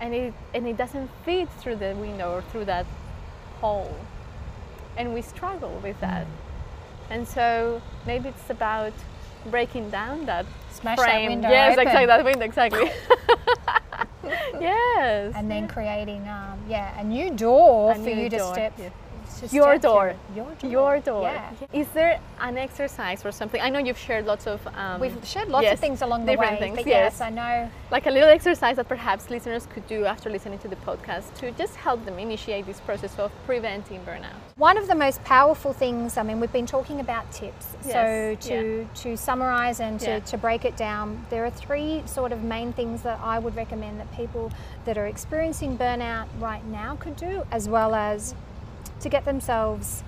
And 0.00 0.12
it 0.14 0.34
and 0.52 0.66
it 0.66 0.76
doesn't 0.76 1.08
fit 1.24 1.48
through 1.60 1.76
the 1.76 1.94
window 1.94 2.32
or 2.32 2.42
through 2.42 2.64
that 2.66 2.86
hole. 3.60 3.96
And 4.96 5.14
we 5.14 5.22
struggle 5.22 5.80
with 5.82 5.98
that. 6.00 6.26
And 7.10 7.26
so 7.26 7.80
maybe 8.06 8.28
it's 8.30 8.50
about 8.50 8.92
breaking 9.46 9.90
down 9.90 10.26
that 10.26 10.46
Smash 10.72 10.96
that 10.98 11.04
frame. 11.04 11.30
window 11.30 11.48
yes, 11.48 11.72
open. 11.72 11.86
exactly 11.86 12.06
that 12.06 12.24
window, 12.24 12.44
exactly. 12.44 12.90
yes. 14.60 15.32
and 15.36 15.50
then 15.50 15.68
creating, 15.68 16.26
um, 16.28 16.58
yeah, 16.68 16.98
a 16.98 17.04
new 17.04 17.30
door 17.30 17.92
A 17.92 17.94
for 17.94 18.00
new 18.00 18.14
you 18.22 18.30
to 18.30 18.40
step. 18.52 18.72
yeah. 18.78 18.88
Your 19.52 19.78
door. 19.78 20.14
Your 20.34 20.50
door. 20.60 20.70
Your 20.70 21.00
door. 21.00 21.22
Yeah. 21.22 21.52
Is 21.72 21.88
there 21.88 22.20
an 22.40 22.56
exercise 22.58 23.24
or 23.24 23.32
something? 23.32 23.60
I 23.60 23.68
know 23.70 23.78
you've 23.78 23.98
shared 23.98 24.26
lots 24.26 24.46
of. 24.46 24.66
Um, 24.76 25.00
We've 25.00 25.16
shared 25.24 25.48
lots 25.48 25.64
yes, 25.64 25.74
of 25.74 25.80
things 25.80 26.02
along 26.02 26.26
the 26.26 26.32
different 26.32 26.52
way, 26.52 26.58
things, 26.58 26.76
but 26.76 26.86
yes. 26.86 27.14
yes, 27.14 27.20
I 27.20 27.30
know. 27.30 27.70
like 27.90 28.06
a 28.06 28.10
little 28.10 28.28
exercise 28.28 28.76
that 28.76 28.88
perhaps 28.88 29.30
listeners 29.30 29.66
could 29.66 29.86
do 29.86 30.04
after 30.04 30.30
listening 30.30 30.58
to 30.60 30.68
the 30.68 30.76
podcast 30.76 31.34
to 31.36 31.50
just 31.52 31.74
help 31.76 32.04
them 32.04 32.18
initiate 32.18 32.66
this 32.66 32.80
process 32.80 33.18
of 33.18 33.32
preventing 33.46 34.00
burnout. 34.04 34.34
One 34.56 34.76
of 34.78 34.86
the 34.86 34.94
most 34.94 35.22
powerful 35.24 35.72
things, 35.72 36.16
I 36.16 36.22
mean, 36.22 36.40
we've 36.40 36.52
been 36.52 36.66
talking 36.66 37.00
about 37.00 37.30
tips. 37.32 37.76
Yes, 37.86 37.92
So 38.40 38.48
to, 38.50 38.88
to 39.02 39.16
summarize 39.16 39.80
and 39.80 39.98
to, 40.00 40.06
Yeah. 40.10 40.18
to 40.20 40.38
break 40.38 40.64
it 40.64 40.76
down, 40.76 41.24
there 41.30 41.44
are 41.44 41.50
three 41.50 42.02
sort 42.06 42.32
of 42.32 42.42
main 42.42 42.72
things 42.72 43.02
that 43.02 43.18
I 43.22 43.38
would 43.38 43.56
recommend 43.56 44.00
that 44.00 44.14
people 44.16 44.50
that 44.84 44.96
are 44.98 45.06
experiencing 45.06 45.76
burnout 45.78 46.26
right 46.38 46.64
now 46.66 46.96
could 46.96 47.16
do, 47.16 47.44
as 47.50 47.68
well 47.68 47.94
as 47.94 48.34
to 49.04 49.08
get 49.08 49.24
themselves 49.24 50.02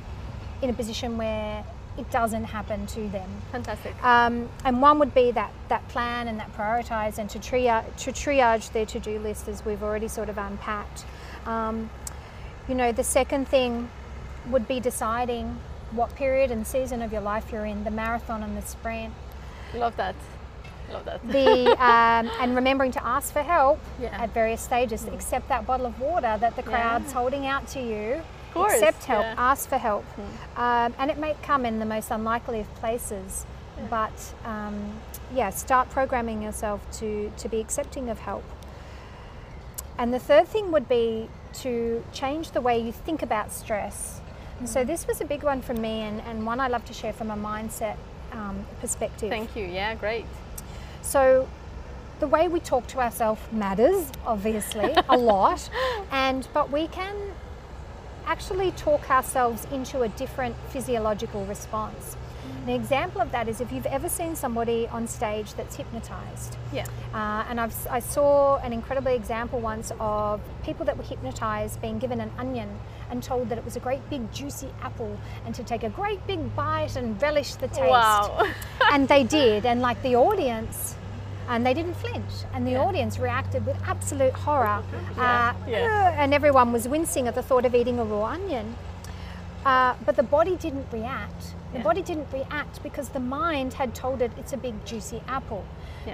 in 0.62 0.70
a 0.70 0.72
position 0.72 1.16
where 1.16 1.62
it 1.98 2.10
doesn't 2.10 2.44
happen 2.44 2.86
to 2.88 3.08
them. 3.08 3.28
Fantastic. 3.52 3.94
Um, 4.04 4.48
and 4.64 4.82
one 4.82 4.98
would 4.98 5.14
be 5.14 5.30
that, 5.30 5.50
that 5.68 5.86
plan 5.88 6.28
and 6.28 6.38
that 6.40 6.52
prioritize 6.54 7.18
and 7.18 7.30
to 7.30 7.38
triage, 7.38 7.84
to 7.98 8.12
triage 8.12 8.72
their 8.72 8.86
to 8.86 8.98
do 8.98 9.18
list 9.18 9.48
as 9.48 9.64
we've 9.64 9.82
already 9.82 10.08
sort 10.08 10.28
of 10.28 10.36
unpacked. 10.38 11.04
Um, 11.46 11.88
you 12.68 12.74
know, 12.74 12.90
the 12.90 13.04
second 13.04 13.48
thing 13.48 13.88
would 14.48 14.66
be 14.66 14.80
deciding 14.80 15.58
what 15.92 16.14
period 16.16 16.50
and 16.50 16.66
season 16.66 17.00
of 17.02 17.12
your 17.12 17.22
life 17.22 17.52
you're 17.52 17.64
in, 17.64 17.84
the 17.84 17.90
marathon 17.90 18.42
and 18.42 18.56
the 18.56 18.62
sprint. 18.62 19.14
Love 19.74 19.96
that. 19.96 20.14
Love 20.92 21.04
that. 21.04 21.26
The, 21.28 21.70
um, 21.82 22.30
and 22.40 22.54
remembering 22.54 22.92
to 22.92 23.04
ask 23.04 23.32
for 23.32 23.42
help 23.42 23.80
Yeah. 24.00 24.22
at 24.22 24.30
various 24.34 24.60
stages. 24.60 25.04
Accept 25.06 25.48
that 25.48 25.66
bottle 25.66 25.86
of 25.86 25.98
water 26.00 26.36
that 26.38 26.56
the 26.56 26.62
crowd's 26.62 27.12
holding 27.12 27.46
out 27.46 27.66
to 27.68 27.80
you. 27.80 28.22
Course, 28.56 28.74
Accept 28.74 29.04
help, 29.04 29.22
yeah. 29.24 29.34
ask 29.36 29.68
for 29.68 29.78
help. 29.78 30.04
Um, 30.56 30.94
and 30.98 31.10
it 31.10 31.18
may 31.18 31.34
come 31.42 31.64
in 31.64 31.78
the 31.78 31.86
most 31.86 32.10
unlikely 32.10 32.60
of 32.60 32.74
places, 32.76 33.46
but 33.90 34.34
um, 34.44 35.00
yeah, 35.34 35.50
start 35.50 35.90
programming 35.90 36.42
yourself 36.42 36.80
to, 36.98 37.32
to 37.36 37.48
be 37.48 37.60
accepting 37.60 38.08
of 38.08 38.18
help. 38.18 38.44
And 39.98 40.12
the 40.12 40.18
third 40.18 40.46
thing 40.48 40.72
would 40.72 40.88
be 40.88 41.28
to 41.54 42.04
change 42.12 42.50
the 42.50 42.60
way 42.60 42.78
you 42.78 42.92
think 42.92 43.22
about 43.22 43.52
stress. 43.52 44.20
And 44.58 44.68
so 44.68 44.84
this 44.84 45.06
was 45.06 45.20
a 45.20 45.24
big 45.24 45.42
one 45.42 45.60
for 45.60 45.74
me, 45.74 46.00
and, 46.00 46.20
and 46.22 46.46
one 46.46 46.60
I 46.60 46.68
love 46.68 46.84
to 46.86 46.92
share 46.92 47.12
from 47.12 47.30
a 47.30 47.36
mindset 47.36 47.96
um, 48.32 48.64
perspective. 48.80 49.28
Thank 49.28 49.54
you. 49.56 49.66
Yeah, 49.66 49.94
great. 49.94 50.24
So 51.02 51.48
the 52.20 52.26
way 52.26 52.48
we 52.48 52.60
talk 52.60 52.86
to 52.88 53.00
ourselves 53.00 53.40
matters, 53.52 54.10
obviously, 54.26 54.94
a 55.08 55.16
lot. 55.16 55.68
And 56.10 56.48
but 56.54 56.70
we 56.70 56.86
can 56.88 57.14
actually 58.26 58.72
talk 58.72 59.10
ourselves 59.10 59.66
into 59.72 60.02
a 60.02 60.08
different 60.10 60.56
physiological 60.70 61.44
response. 61.46 62.16
An 62.64 62.72
example 62.72 63.20
of 63.20 63.30
that 63.30 63.48
is 63.48 63.60
if 63.60 63.70
you've 63.70 63.86
ever 63.86 64.08
seen 64.08 64.34
somebody 64.34 64.88
on 64.88 65.06
stage 65.06 65.54
that's 65.54 65.76
hypnotized. 65.76 66.56
Yeah. 66.72 66.84
Uh, 67.14 67.44
and 67.48 67.60
I've, 67.60 67.74
I 67.88 68.00
saw 68.00 68.56
an 68.56 68.72
incredible 68.72 69.12
example 69.12 69.60
once 69.60 69.92
of 70.00 70.40
people 70.64 70.84
that 70.86 70.96
were 70.96 71.04
hypnotized 71.04 71.80
being 71.80 71.98
given 72.00 72.20
an 72.20 72.30
onion 72.38 72.68
and 73.08 73.22
told 73.22 73.48
that 73.50 73.58
it 73.58 73.64
was 73.64 73.76
a 73.76 73.80
great 73.80 74.08
big 74.10 74.32
juicy 74.32 74.68
apple 74.82 75.16
and 75.44 75.54
to 75.54 75.62
take 75.62 75.84
a 75.84 75.88
great 75.90 76.24
big 76.26 76.56
bite 76.56 76.96
and 76.96 77.22
relish 77.22 77.54
the 77.54 77.68
taste. 77.68 77.82
Wow. 77.82 78.52
and 78.92 79.06
they 79.06 79.22
did, 79.22 79.64
and 79.64 79.80
like 79.80 80.02
the 80.02 80.16
audience, 80.16 80.96
and 81.48 81.64
they 81.64 81.74
didn't 81.74 81.94
flinch, 81.94 82.44
and 82.52 82.66
the 82.66 82.72
Yeah. 82.72 82.84
audience 82.84 83.18
reacted 83.18 83.64
with 83.66 83.76
absolute 83.86 84.32
horror, 84.32 84.82
Yeah, 85.16 85.52
uh, 85.66 85.68
yeah. 85.70 86.14
and 86.22 86.34
everyone 86.34 86.72
was 86.72 86.88
wincing 86.88 87.28
at 87.28 87.34
the 87.34 87.42
thought 87.42 87.64
of 87.64 87.74
eating 87.74 87.98
a 87.98 88.04
raw 88.04 88.24
onion. 88.26 88.76
Uh, 89.64 89.94
but 90.04 90.14
the 90.16 90.22
body 90.22 90.56
didn't 90.56 90.86
react. 90.92 91.54
The 91.72 91.80
body 91.80 92.00
didn't 92.00 92.28
react 92.32 92.82
because 92.82 93.10
the 93.10 93.20
mind 93.20 93.74
had 93.74 93.94
told 93.94 94.22
it 94.22 94.30
it's 94.38 94.52
a 94.52 94.56
big 94.56 94.74
juicy 94.86 95.22
apple. 95.28 95.64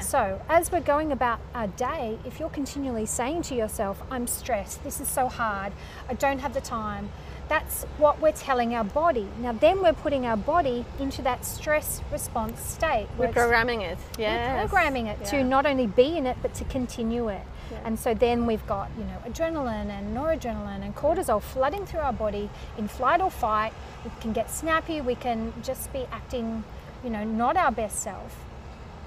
So, 0.01 0.41
as 0.49 0.73
we're 0.73 0.81
going 0.81 1.13
about 1.13 1.39
our 1.55 1.67
day, 1.67 2.19
if 2.25 2.41
you're 2.41 2.49
continually 2.49 3.05
saying 3.05 3.43
to 3.43 3.55
yourself, 3.55 4.03
I'm 4.11 4.27
stressed, 4.27 4.83
this 4.85 5.01
is 5.01 5.07
so 5.09 5.29
hard, 5.29 5.75
I 6.09 6.15
don't 6.15 6.39
have 6.39 6.55
the 6.55 6.63
time, 6.63 7.11
that's 7.53 7.85
what 7.99 8.19
we're 8.23 8.33
telling 8.33 8.75
our 8.75 8.83
body. 8.83 9.29
Now, 9.39 9.53
then 9.53 9.83
we're 9.83 9.93
putting 9.93 10.25
our 10.25 10.39
body 10.39 10.87
into 10.99 11.21
that 11.21 11.45
stress 11.45 12.01
response 12.11 12.59
state. 12.59 13.09
We're 13.19 13.29
programming 13.29 13.83
it. 13.83 13.99
we're 14.17 14.25
Yeah. 14.25 14.61
programming 14.61 15.07
it 15.07 15.23
to 15.27 15.45
not 15.45 15.67
only 15.67 15.87
be 15.87 16.17
in 16.17 16.25
it 16.27 16.39
but 16.41 16.55
to 16.55 16.65
continue 16.65 17.29
it. 17.29 17.43
Yeah. 17.71 17.79
And 17.85 17.99
so 17.99 18.15
then 18.15 18.47
we've 18.47 18.67
got, 18.67 18.89
you 18.97 19.05
know, 19.05 19.19
adrenaline 19.29 19.91
and 19.91 20.17
noradrenaline 20.17 20.83
and 20.83 20.97
cortisol 20.97 21.43
flooding 21.43 21.85
through 21.85 22.01
our 22.01 22.13
body 22.15 22.49
in 22.79 22.89
flight 22.89 23.21
or 23.21 23.31
fight. 23.31 23.75
We 24.03 24.11
can 24.23 24.33
get 24.33 24.51
snappy, 24.51 25.03
we 25.03 25.15
can 25.15 25.53
just 25.63 25.93
be 25.93 26.07
acting, 26.11 26.65
you 27.05 27.11
know, 27.11 27.23
not 27.23 27.59
our 27.59 27.71
best 27.71 27.99
self. 28.01 28.35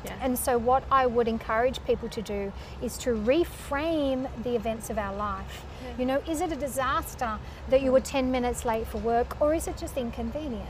Yeah. 0.06 0.18
And 0.22 0.38
so, 0.38 0.58
what 0.58 0.84
I 0.92 1.06
would 1.06 1.28
encourage 1.28 1.84
people 1.86 2.10
to 2.10 2.22
do 2.22 2.52
is 2.82 2.98
to 3.00 3.12
reframe 3.12 4.30
the 4.44 4.56
events 4.56 4.90
of 4.90 4.98
our 4.98 5.16
life. 5.16 5.66
You 5.98 6.06
know, 6.06 6.22
is 6.28 6.42
it 6.42 6.52
a 6.52 6.56
disaster 6.56 7.38
that 7.70 7.82
you 7.82 7.92
were 7.92 8.00
10 8.02 8.32
minutes 8.32 8.66
late 8.66 8.88
for 8.88 8.98
work, 8.98 9.40
or 9.42 9.54
is 9.54 9.68
it 9.68 9.78
just 9.78 9.98
inconvenient? 9.98 10.70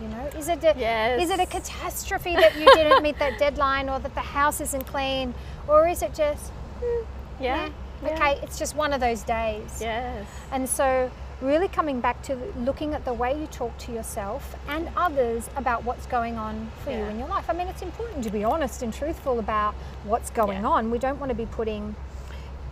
You 0.00 0.08
know, 0.08 0.30
is 0.38 0.48
it 0.48 0.62
a, 0.62 0.74
Yes. 0.78 1.20
is 1.22 1.30
it 1.30 1.40
a 1.40 1.46
catastrophe 1.46 2.34
that 2.34 2.56
you 2.56 2.66
didn't 2.74 3.02
meet 3.02 3.18
that 3.18 3.38
deadline, 3.38 3.88
or 3.88 3.98
that 3.98 4.14
the 4.14 4.20
house 4.20 4.60
isn't 4.60 4.86
clean, 4.86 5.34
or 5.66 5.88
is 5.88 6.02
it 6.02 6.14
just 6.14 6.50
hmm, 6.80 7.04
yeah. 7.40 7.68
yeah. 8.02 8.10
okay, 8.10 8.38
it's 8.42 8.58
just 8.58 8.76
one 8.76 8.92
of 8.92 9.00
those 9.00 9.22
days? 9.22 9.78
Yes. 9.80 10.26
And 10.52 10.68
so, 10.68 11.10
really 11.40 11.68
coming 11.68 12.00
back 12.00 12.20
to 12.22 12.34
looking 12.58 12.94
at 12.94 13.04
the 13.04 13.12
way 13.12 13.38
you 13.38 13.46
talk 13.46 13.76
to 13.78 13.92
yourself 13.92 14.56
and 14.68 14.88
others 14.96 15.48
about 15.56 15.84
what's 15.84 16.06
going 16.06 16.36
on 16.36 16.70
for 16.84 16.90
you 16.90 17.04
in 17.04 17.18
your 17.18 17.28
life. 17.28 17.48
I 17.48 17.52
mean, 17.52 17.68
it's 17.68 17.82
important 17.82 18.24
to 18.24 18.30
be 18.30 18.42
honest 18.42 18.82
and 18.82 18.92
truthful 18.92 19.38
about 19.38 19.74
what's 20.04 20.30
going 20.30 20.62
Yeah. 20.62 20.68
on. 20.68 20.90
We 20.90 20.98
don't 20.98 21.20
want 21.20 21.30
to 21.30 21.36
be 21.36 21.46
putting, 21.46 21.94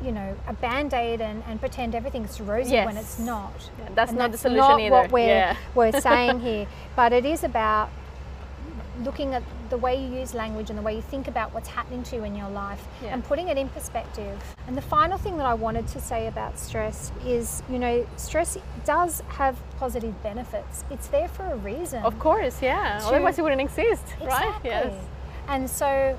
you 0.02 0.10
know, 0.10 0.34
a 0.48 0.52
band 0.52 0.94
aid 0.94 1.20
and, 1.20 1.44
and 1.48 1.60
pretend 1.60 1.94
everything's 1.94 2.40
rosy 2.40 2.74
when 2.76 2.96
it's 2.96 3.18
not. 3.20 3.52
Yeah, 3.78 3.88
that's 3.94 4.10
And 4.10 4.18
not 4.18 4.26
the 4.26 4.30
that's 4.32 4.42
solution 4.42 4.58
not 4.68 4.80
either. 4.80 4.90
what 4.90 5.12
we're, 5.12 5.26
Yeah. 5.28 5.56
we're 5.74 6.00
saying 6.00 6.40
here. 6.40 6.66
But 6.96 7.12
it 7.12 7.24
is 7.24 7.44
about 7.44 7.90
looking 9.02 9.32
at 9.34 9.42
the 9.70 9.76
way 9.76 9.94
you 9.94 10.08
use 10.20 10.34
language 10.34 10.70
and 10.70 10.78
the 10.78 10.82
way 10.82 10.94
you 10.96 11.02
think 11.02 11.28
about 11.28 11.52
what's 11.54 11.68
happening 11.68 12.02
to 12.04 12.16
you 12.16 12.24
in 12.24 12.34
your 12.34 12.48
life 12.50 12.86
Yeah. 13.02 13.12
and 13.14 13.24
putting 13.24 13.48
it 13.48 13.56
in 13.58 13.68
perspective. 13.68 14.38
And 14.66 14.76
the 14.76 14.82
final 14.82 15.18
thing 15.18 15.36
that 15.38 15.46
I 15.46 15.54
wanted 15.54 15.86
to 15.88 16.00
say 16.00 16.26
about 16.26 16.58
stress 16.58 17.12
is, 17.24 17.62
you 17.70 17.78
know, 17.78 18.06
stress 18.16 18.56
does 18.84 19.22
have 19.28 19.56
positive 19.78 20.20
benefits. 20.22 20.84
It's 20.90 21.08
there 21.08 21.28
for 21.28 21.44
a 21.44 21.56
reason. 21.56 22.02
Of 22.04 22.18
course, 22.18 22.62
yeah. 22.62 22.98
To- 23.00 23.06
Otherwise, 23.06 23.38
it 23.38 23.42
wouldn't 23.42 23.60
exist, 23.60 24.04
right? 24.20 24.26
Exactly. 24.26 24.70
Yes. 24.70 24.94
And 25.48 25.70
so, 25.70 26.18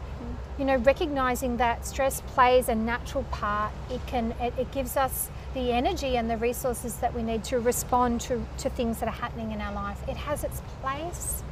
you 0.57 0.65
know, 0.65 0.77
recognizing 0.77 1.57
that 1.57 1.85
stress 1.85 2.21
plays 2.21 2.69
a 2.69 2.75
natural 2.75 3.23
part, 3.25 3.71
it 3.91 4.01
can 4.07 4.31
it, 4.41 4.53
it 4.57 4.71
gives 4.71 4.95
us 4.97 5.29
the 5.53 5.71
energy 5.71 6.17
and 6.17 6.29
the 6.29 6.37
resources 6.37 6.95
that 6.97 7.13
we 7.13 7.23
need 7.23 7.43
to 7.45 7.59
respond 7.59 8.21
to, 8.21 8.45
to 8.59 8.69
things 8.69 8.99
that 8.99 9.07
are 9.09 9.19
happening 9.21 9.51
in 9.51 9.59
our 9.61 9.73
life. 9.73 9.97
It 10.07 10.15
has 10.17 10.43
its 10.43 10.61
place. 10.81 11.43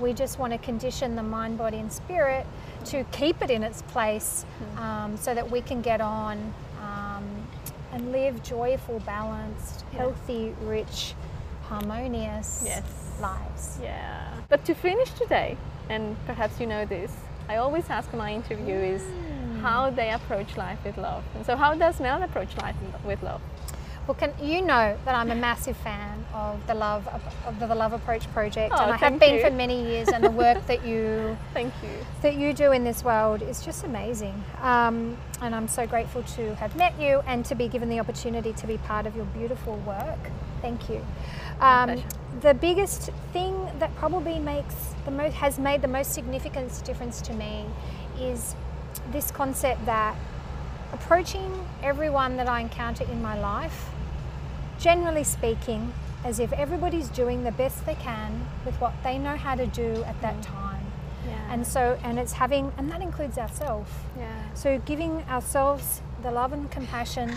We 0.00 0.12
just 0.12 0.38
want 0.38 0.52
to 0.52 0.58
condition 0.58 1.14
the 1.16 1.22
mind, 1.22 1.56
body, 1.58 1.78
and 1.78 1.92
spirit 1.92 2.46
to 2.86 3.04
keep 3.12 3.40
it 3.42 3.50
in 3.50 3.62
its 3.62 3.82
place 3.82 4.44
Hmm. 4.74 4.78
um, 4.82 5.16
so 5.16 5.34
that 5.34 5.50
we 5.50 5.60
can 5.62 5.80
get 5.82 6.00
on 6.00 6.52
um, 6.82 7.24
and 7.92 8.12
live 8.12 8.42
joyful, 8.42 9.00
balanced, 9.00 9.84
Yeah. 9.92 9.98
healthy, 10.00 10.54
rich, 10.62 11.14
harmonious 11.68 12.62
Yes. 12.66 12.82
lives. 13.20 13.78
Yeah. 13.82 14.30
But 14.48 14.64
to 14.66 14.74
finish 14.74 15.10
today, 15.12 15.56
and 15.88 16.16
perhaps 16.26 16.60
you 16.60 16.66
know 16.66 16.84
this, 16.84 17.12
I 17.48 17.56
always 17.56 17.88
ask 17.90 18.12
my 18.14 18.32
interviewees 18.32 19.02
Mm. 19.02 19.60
how 19.62 19.90
they 19.90 20.10
approach 20.10 20.56
life 20.56 20.78
with 20.84 20.96
love. 20.98 21.22
And 21.34 21.44
so, 21.46 21.56
how 21.56 21.74
does 21.74 22.00
Mel 22.00 22.22
approach 22.22 22.56
life 22.58 22.76
with 23.04 23.22
love? 23.22 23.40
Well, 24.06 24.14
can 24.14 24.34
you 24.42 24.60
know 24.60 24.98
that 25.06 25.14
I'm 25.14 25.30
a 25.30 25.34
massive 25.34 25.78
fan 25.78 26.26
of 26.34 26.66
the 26.66 26.74
Love 26.74 27.08
of 27.08 27.58
the, 27.58 27.66
the 27.66 27.74
Love 27.74 27.94
Approach 27.94 28.30
project, 28.32 28.74
Oh, 28.76 28.82
and 28.82 28.92
I 28.92 28.96
have 28.98 29.18
been 29.18 29.36
you. 29.36 29.40
for 29.40 29.50
many 29.50 29.82
years. 29.82 30.08
And 30.08 30.22
the 30.22 30.30
work 30.30 30.66
that 30.66 30.84
you 30.86 31.38
Thank 31.54 31.72
you. 31.82 31.88
that 32.20 32.34
you 32.34 32.52
do 32.52 32.72
in 32.72 32.84
this 32.84 33.02
world 33.02 33.40
is 33.40 33.64
just 33.64 33.82
amazing. 33.84 34.44
Um, 34.60 35.16
and 35.40 35.54
I'm 35.54 35.68
so 35.68 35.86
grateful 35.86 36.22
to 36.22 36.54
have 36.56 36.76
met 36.76 37.00
you 37.00 37.22
and 37.26 37.46
to 37.46 37.54
be 37.54 37.66
given 37.66 37.88
the 37.88 37.98
opportunity 37.98 38.52
to 38.52 38.66
be 38.66 38.76
part 38.78 39.06
of 39.06 39.16
your 39.16 39.24
beautiful 39.26 39.76
work. 39.86 40.18
Thank 40.60 40.90
you. 40.90 41.04
Um, 41.60 42.02
the 42.42 42.52
biggest 42.52 43.10
thing 43.32 43.66
that 43.78 43.94
probably 43.96 44.38
makes 44.38 44.74
the 45.06 45.10
most 45.12 45.34
has 45.34 45.58
made 45.58 45.80
the 45.80 45.88
most 45.88 46.12
significant 46.12 46.84
difference 46.84 47.22
to 47.22 47.32
me 47.32 47.64
is 48.20 48.54
this 49.12 49.30
concept 49.30 49.84
that 49.86 50.14
approaching 50.94 51.52
everyone 51.82 52.36
that 52.36 52.48
I 52.48 52.60
encounter 52.60 53.04
in 53.04 53.20
my 53.20 53.38
life, 53.38 53.90
generally 54.78 55.24
speaking, 55.24 55.92
as 56.24 56.38
if 56.38 56.52
everybody's 56.52 57.08
doing 57.08 57.42
the 57.42 57.50
best 57.50 57.84
they 57.84 57.96
can 57.96 58.46
with 58.64 58.80
what 58.80 58.94
they 59.02 59.18
know 59.18 59.36
how 59.36 59.56
to 59.56 59.66
do 59.66 60.04
at 60.04 60.18
that 60.22 60.36
mm. 60.36 60.42
time. 60.42 60.86
Yeah. 61.26 61.52
And 61.52 61.66
so, 61.66 61.98
and 62.04 62.18
it's 62.18 62.32
having, 62.32 62.72
and 62.78 62.90
that 62.92 63.02
includes 63.02 63.38
ourselves. 63.38 63.90
Yeah. 64.16 64.54
So 64.54 64.78
giving 64.86 65.22
ourselves 65.24 66.00
the 66.22 66.30
love 66.30 66.52
and 66.52 66.70
compassion 66.70 67.34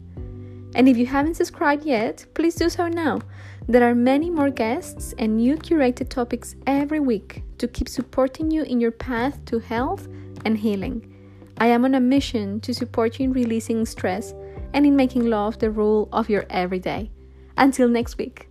And 0.77 0.89
if 0.89 0.97
you 0.97 1.07
haven't 1.07 1.37
subscribed 1.37 1.85
yet, 1.85 2.27
please 2.35 2.55
do 2.55 2.69
so 2.69 2.89
now. 2.89 3.21
There 3.67 3.89
are 3.89 3.95
many 3.95 4.29
more 4.29 4.51
guests 4.51 5.15
and 5.19 5.37
new 5.37 5.57
curated 5.57 6.11
topics 6.11 6.55
every 6.67 7.01
week 7.01 7.43
to 7.59 7.67
keep 7.67 7.89
supporting 7.89 8.51
you 8.51 8.63
in 8.63 8.81
your 8.81 8.91
path 8.91 9.43
to 9.47 9.59
health 9.59 10.07
and 10.45 10.59
healing. 10.59 11.11
I 11.59 11.69
am 11.69 11.85
on 11.85 11.95
a 11.95 12.01
mission 12.01 12.61
to 12.61 12.75
support 12.75 13.19
you 13.19 13.25
in 13.25 13.33
releasing 13.33 13.87
stress 13.87 14.35
and 14.75 14.85
in 14.85 14.97
making 14.97 15.31
love 15.31 15.59
the 15.59 15.71
rule 15.71 16.09
of 16.13 16.29
your 16.29 16.45
everyday. 16.51 17.11
Until 17.57 17.89
next 17.89 18.19
week. 18.19 18.49